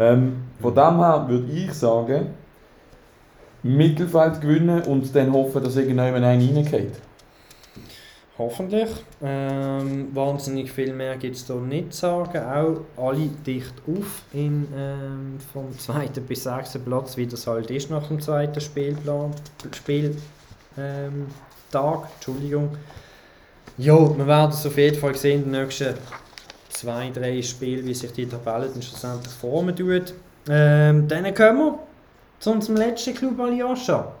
[0.00, 2.26] Ähm, von dem her würde ich sagen,
[3.62, 6.94] Mittelfeld gewinnen und dann hoffen, dass irgendjemand einen reingeht.
[8.40, 8.88] Hoffentlich.
[9.22, 12.38] Ähm, wahnsinnig viel mehr gibt es da nicht zu sagen.
[12.38, 17.90] Auch alle dicht auf in, ähm, vom zweiten bis sechsten Platz, wie das halt ist
[17.90, 19.32] nach dem zweiten Spielplan,
[19.76, 20.16] Spiel,
[20.78, 21.26] ähm.
[21.70, 22.70] Entschuldigung.
[23.76, 25.94] Ja, wir werden es auf jeden Fall sehen in den nächsten
[26.70, 30.14] zwei, drei Spielen, wie sich die Tabelle dann schlussendlich formen tut.
[30.48, 31.78] Ähm, dann kommen wir
[32.38, 34.12] zu unserem letzten Club Aljoscha.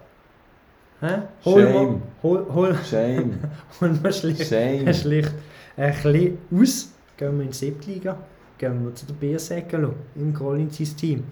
[1.00, 1.22] Hä?
[1.44, 1.72] Hol Shame.
[1.72, 3.38] mal, hol, hol, Shame.
[3.80, 4.92] holen wir schlicht, Shame.
[4.94, 5.32] schlicht
[5.76, 6.92] ein bisschen aus.
[7.16, 8.18] Gehen wir in die Siebtliga,
[8.58, 11.24] gehen wir zu den Biersäckelo im Collins Team.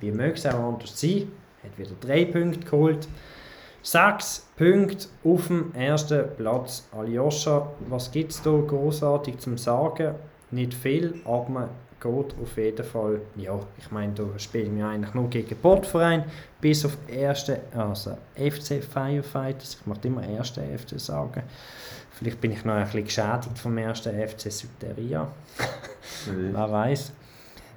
[0.00, 1.28] Wie möge es auch anders sein,
[1.62, 3.08] hat wieder drei Punkte geholt.
[3.82, 6.88] Sechs Punkte auf dem ersten Platz.
[6.92, 10.14] Aljoscha, was gibt es da großartig zum Sagen?
[10.50, 11.68] Nicht viel, aber
[12.02, 13.20] geht auf jeden Fall.
[13.36, 16.24] Ja, ich meine, da spielen wir eigentlich nur gegen Bordverein,
[16.60, 19.78] bis auf erste, also FC Firefighters.
[19.80, 21.42] Ich möchte immer erste FC sagen.
[22.10, 25.28] Vielleicht bin ich noch ein bisschen geschädigt vom ersten FC Süderia.
[26.26, 27.12] Wer weiß.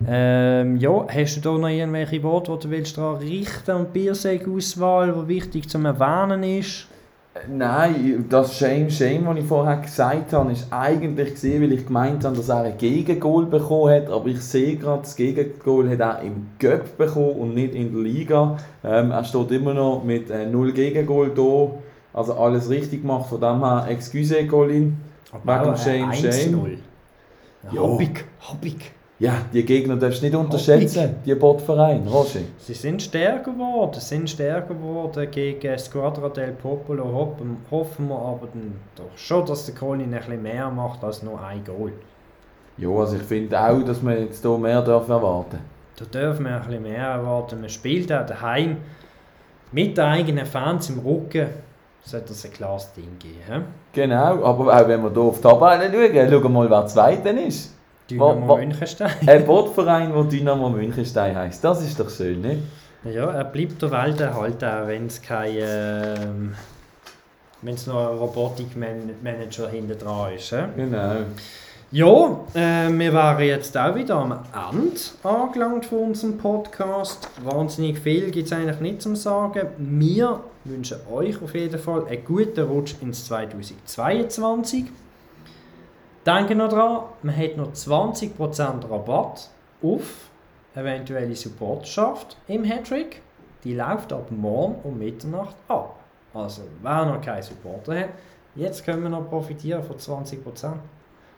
[0.08, 5.14] Ähm, ja, hast du da noch irgendwelche Worte, die du willst daran richten und Bierseg-Auswahl,
[5.14, 6.88] die wichtig zum Erwähnen ist?
[7.50, 12.24] Nein, das Shame, Shame, was ich vorher gesagt habe, ist eigentlich gesehen, weil ich gemeint
[12.24, 16.22] habe, dass er ein Gegengol bekommen hat, aber ich sehe gerade, das Gegengol hat er
[16.22, 18.58] im Göpp bekommen und nicht in der Liga.
[18.86, 23.42] Ähm, er steht immer noch mit äh, 0 Gegengol da, also alles richtig gemacht, von
[23.42, 24.98] dem her, excuse Colin.
[25.44, 26.78] Wegen Shame, Shame.
[27.70, 27.82] Ja.
[27.82, 28.94] Hoppig, hoppig.
[29.18, 32.42] Ja, die Gegner darfst du nicht unterschätzen, die Botverein, Roger.
[32.60, 37.06] Sie sind stärker geworden, sind stärker geworden gegen Squadra del Popolo.
[37.06, 41.24] Hoffen, hoffen wir aber dann doch schon, dass der Colin ein bisschen mehr macht als
[41.24, 41.94] nur ein Goal.
[42.78, 45.60] Ja, also ich finde auch, dass man jetzt hier mehr darf erwarten
[45.96, 47.62] Da dürfen wir ein bisschen mehr erwarten.
[47.62, 48.78] Man spielt auch daheim
[49.72, 51.48] mit den eigenen Fans im Rücken.
[52.04, 53.40] Sollte das ein klares Ding geben.
[53.48, 53.62] hä?
[53.94, 57.32] Genau, aber auch wenn wir hier auf die Tabelle schauen, schauen wir mal, wer Zweiter
[57.32, 57.75] ist.
[58.10, 59.12] Dynamo Münchenstein.
[59.28, 61.64] Ein Bordverein, der Dynamo Münchenstein heisst.
[61.64, 62.60] Das ist doch schön, ne?
[63.04, 65.56] Ja, er bleibt der Welt erhalten, auch wenn es kein.
[65.58, 66.56] Ähm,
[67.62, 70.52] wenn es noch ein Robotikmanager hinten dran ist.
[70.52, 70.66] hä?
[70.76, 71.16] Genau.
[71.92, 77.30] Ja, äh, wir waren jetzt auch wieder am Ende angelangt von unserem Podcast.
[77.44, 79.68] Wahnsinnig viel gibt es eigentlich nicht zum Sagen.
[79.78, 84.86] Wir wünschen euch auf jeden Fall einen guten Rutsch ins 2022.
[86.26, 89.48] Denkt noch dran, man hat noch 20% Rabatt
[89.84, 90.30] auf
[90.74, 93.22] eventuelle Supporterschaft im Hattrick.
[93.64, 96.00] Die läuft ab morgen um Mitternacht ab.
[96.34, 98.10] Also, wer noch keinen Supporter hat,
[98.56, 100.74] jetzt können wir noch profitieren von 20%.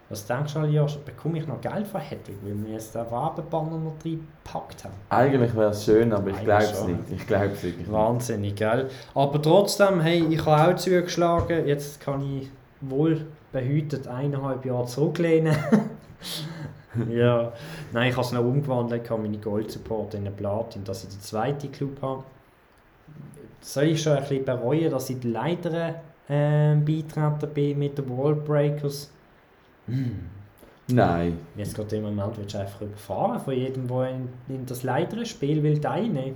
[0.10, 3.78] Was denkst du, Josh, bekomme ich noch Geld von Hedwig, weil wir jetzt den Werbebanner
[3.78, 4.94] noch reingepackt haben?
[5.10, 7.00] Eigentlich wäre es schön, aber ich glaube es nicht.
[7.14, 7.92] Ich glaube es wirklich.
[7.92, 8.90] Wahnsinnig, gell?
[9.14, 11.68] Aber trotzdem, hey, ich habe auch zugeschlagen.
[11.68, 15.56] Jetzt kann ich wohl behütet eineinhalb Jahre zurücklehnen.
[17.10, 17.52] ja,
[17.94, 21.10] nein, ich habe es noch umgewandelt, ich habe meine Gold-Support in eine Platin, dass ich
[21.10, 22.24] den zweiten Club habe.
[23.62, 28.10] Soll ich schon ein bisschen bereuen, dass ich die Leiter äh, beitreten bin mit den
[28.10, 29.12] Wallbreakers?
[30.88, 31.40] Nein.
[31.56, 35.62] Jetzt gerade im Moment willst du einfach überfahren von jedem, der in, in das Leiterspiel
[35.64, 36.36] will teilnehmen.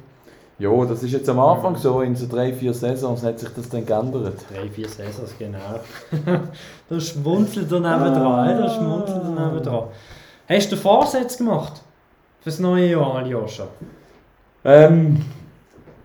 [0.62, 2.02] Ja, das ist jetzt am Anfang so.
[2.02, 4.46] In so drei, vier Saisons hat sich das dann geändert.
[4.54, 5.58] Drei, vier Saisons, genau.
[6.88, 9.84] da schmunzelt er nebendran, da schmunzelt er nebendran.
[10.48, 11.82] Hast du Vorsätze gemacht?
[12.42, 13.64] Fürs neue Jahr, Aljoscha?
[14.64, 15.26] Ähm,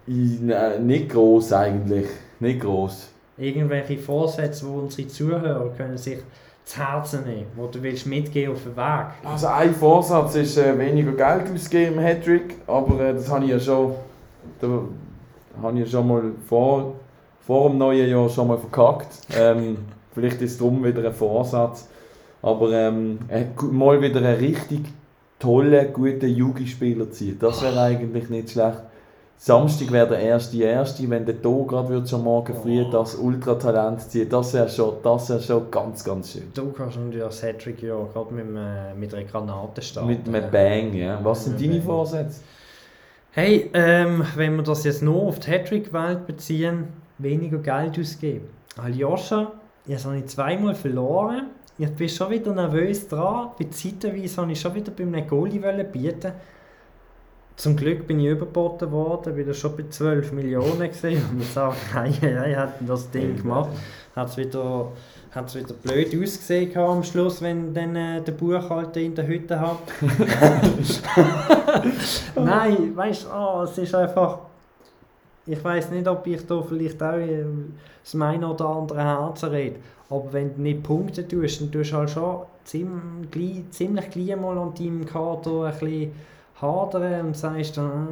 [0.07, 2.07] ne, nicht gross eigentlich.
[2.41, 3.11] Nicht gross.
[3.37, 6.21] Irgendwelche Vorsätze, wo unsere Zuhörer können sich
[6.65, 9.07] zu Herzen nehmen, wo du willst mitgehen auf den Weg?
[9.23, 13.51] Also ein Vorsatz ist äh, weniger Geld ausgeben im Hattrick, aber äh, das habe ich
[13.51, 13.95] ja schon,
[14.61, 14.81] da
[15.63, 16.95] habe ich schon mal vor,
[17.41, 19.09] vor dem neuen Jahr schon mal verkackt.
[19.37, 19.79] Ähm,
[20.13, 21.89] vielleicht ist es darum wieder ein Vorsatz,
[22.43, 24.81] aber ähm, äh, mal wieder einen richtig
[25.39, 28.81] tollen, guten Yugi-Spieler ziehen, das wäre eigentlich nicht schlecht.
[29.39, 32.91] Samstag wäre der erste erste, wenn der To gerade wird schon morgen früh Oh.
[32.91, 36.51] das Ultratalent ziehen, das wäre schon, das wäre schon ganz, ganz schön.
[36.55, 38.47] Du kannst natürlich das Hattrick ja gerade mit,
[38.99, 40.09] mit einer Granate starten.
[40.09, 41.21] Mit einem Bang, ja.
[41.23, 41.83] Was sind deine.
[41.83, 42.41] Vorsätze?
[43.39, 46.85] Hey, ähm, wenn wir das jetzt nur auf die Hattrick-Welt beziehen,
[47.19, 48.49] weniger Geld ausgeben.
[48.79, 49.53] Aljoscha,
[49.85, 51.49] jetzt habe ich zweimal verloren.
[51.77, 53.51] Ich bin schon wieder nervös dran.
[53.59, 56.33] Bei Zeitenweise wollte ich schon wieder bei einem Goalie bieten.
[57.57, 61.49] Zum Glück bin ich überboten worden, weil er schon bei 12 Millionen gesehen und ich
[61.49, 63.69] sage, hey, hey, hat das Ding gemacht.
[64.15, 64.93] Hat es wieder,
[65.37, 69.79] hat's wieder blöd ausgesehen am Schluss, wenn dann äh, der Buchhalter in der Hütte hat.
[72.35, 74.39] Nein, weißt du, oh, es ist einfach.
[75.47, 77.45] ich weiß nicht, ob ich da vielleicht auch äh,
[78.03, 79.77] das meine oder andere Herzen rede,
[80.09, 84.57] aber wenn du nicht Punkte tust, dann tust du halt schon ziemlich, ziemlich gleich mal
[84.57, 86.13] an deinem Kader ein bisschen
[86.61, 88.09] hadern und sagst dann,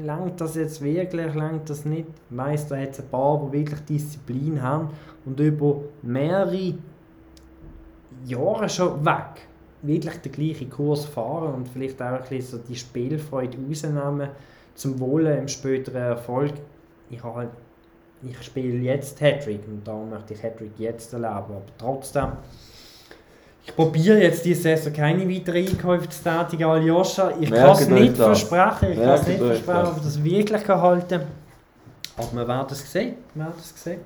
[0.00, 2.06] äh, langt das jetzt wirklich, langt das nicht?
[2.30, 4.90] Meist hat es ein paar, die wirklich Disziplin haben
[5.24, 6.74] und über mehrere
[8.26, 9.46] Jahre schon weg
[9.82, 14.30] wirklich den gleichen Kurs fahren und vielleicht auch ein bisschen so die Spielfreude rausnehmen
[14.74, 16.52] zum Wohle im späteren Erfolg.
[17.10, 17.50] Ich, halt,
[18.22, 22.32] ich spiele jetzt Hattrick und darum möchte ich Hattrick jetzt erleben, aber trotzdem
[23.68, 27.32] ich probiere jetzt diese Saison keine weiteren Einkäufe zu tätigen, Aljoscha.
[27.38, 31.26] Ich kann es nicht versprechen, ich kann es nicht versprechen, ob das wirklich halten kann.
[32.16, 33.16] Aber wir werden es sehen.
[33.34, 34.00] Wir werden es sehen.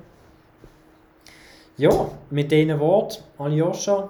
[1.78, 1.90] Ja,
[2.30, 4.08] mit diesen Worten, Aljoscha,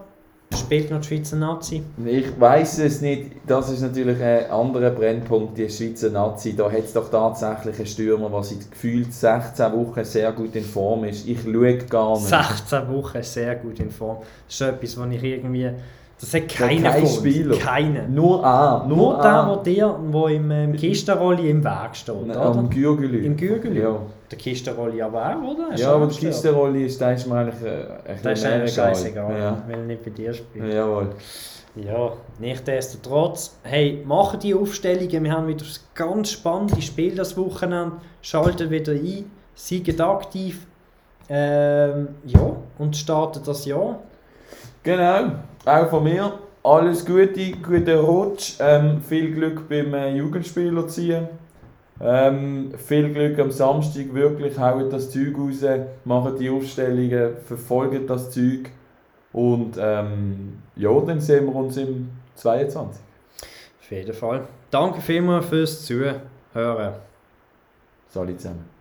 [0.57, 1.83] spielt noch die Schweizer Nazi?
[2.05, 3.33] Ich weiß es nicht.
[3.47, 6.57] Das ist natürlich ein anderer Brennpunkt, die Schweizer Nazi.
[6.57, 10.65] Da hat es doch tatsächlich einen Stürmer, der seit gefühlt 16 Wochen sehr gut in
[10.65, 11.27] Form ist.
[11.27, 12.27] Ich schaue gar nicht.
[12.27, 14.19] 16 Wochen sehr gut in Form.
[14.47, 15.71] Das ist etwas, was ich irgendwie
[16.23, 17.57] das hat keiner kein Spieler.
[17.57, 18.15] Keinen.
[18.15, 18.87] Nur A.
[18.87, 22.41] Nur, nur der, wo dir, wo im, im Kistenrolli im Weg steht, oder?
[22.41, 23.27] Am Gürgeli.
[23.27, 23.81] Im Gürgeli?
[23.81, 23.99] Ja.
[24.33, 25.77] Der Kistenrolli aber auch, oder?
[25.77, 29.39] ja, aber der Kistenrolli ist, der ist mir eigentlich äh, ein Das ist eigentlich scheißegal,
[29.39, 29.63] ja.
[29.67, 30.73] weil er nicht bei dir spielt.
[30.73, 31.11] Jawohl.
[31.77, 37.97] Ja, nichtsdestotrotz, hey, machen die Aufstellungen, wir haben wieder ein ganz spannendes Spiel das Wochenende,
[38.21, 40.67] schalten wieder ein, seid aktiv,
[41.29, 44.01] ähm, ja, und starten das Jahr.
[44.83, 45.33] Genau
[45.65, 51.29] auch von mir alles Gute, guten Rutsch, ähm, viel Glück beim äh, Jugendspieler ziehen.
[52.05, 55.65] Ähm, viel Glück am Samstag, wirklich, haut das Zeug raus,
[56.05, 58.71] machen die Aufstellungen, verfolgen das Zeug
[59.33, 63.01] und ähm, ja, dann sehen wir uns im 22.
[63.81, 64.49] Auf jeden Fall.
[64.71, 66.95] Danke vielmals fürs Zuhören.
[68.09, 68.72] Salut zusammen.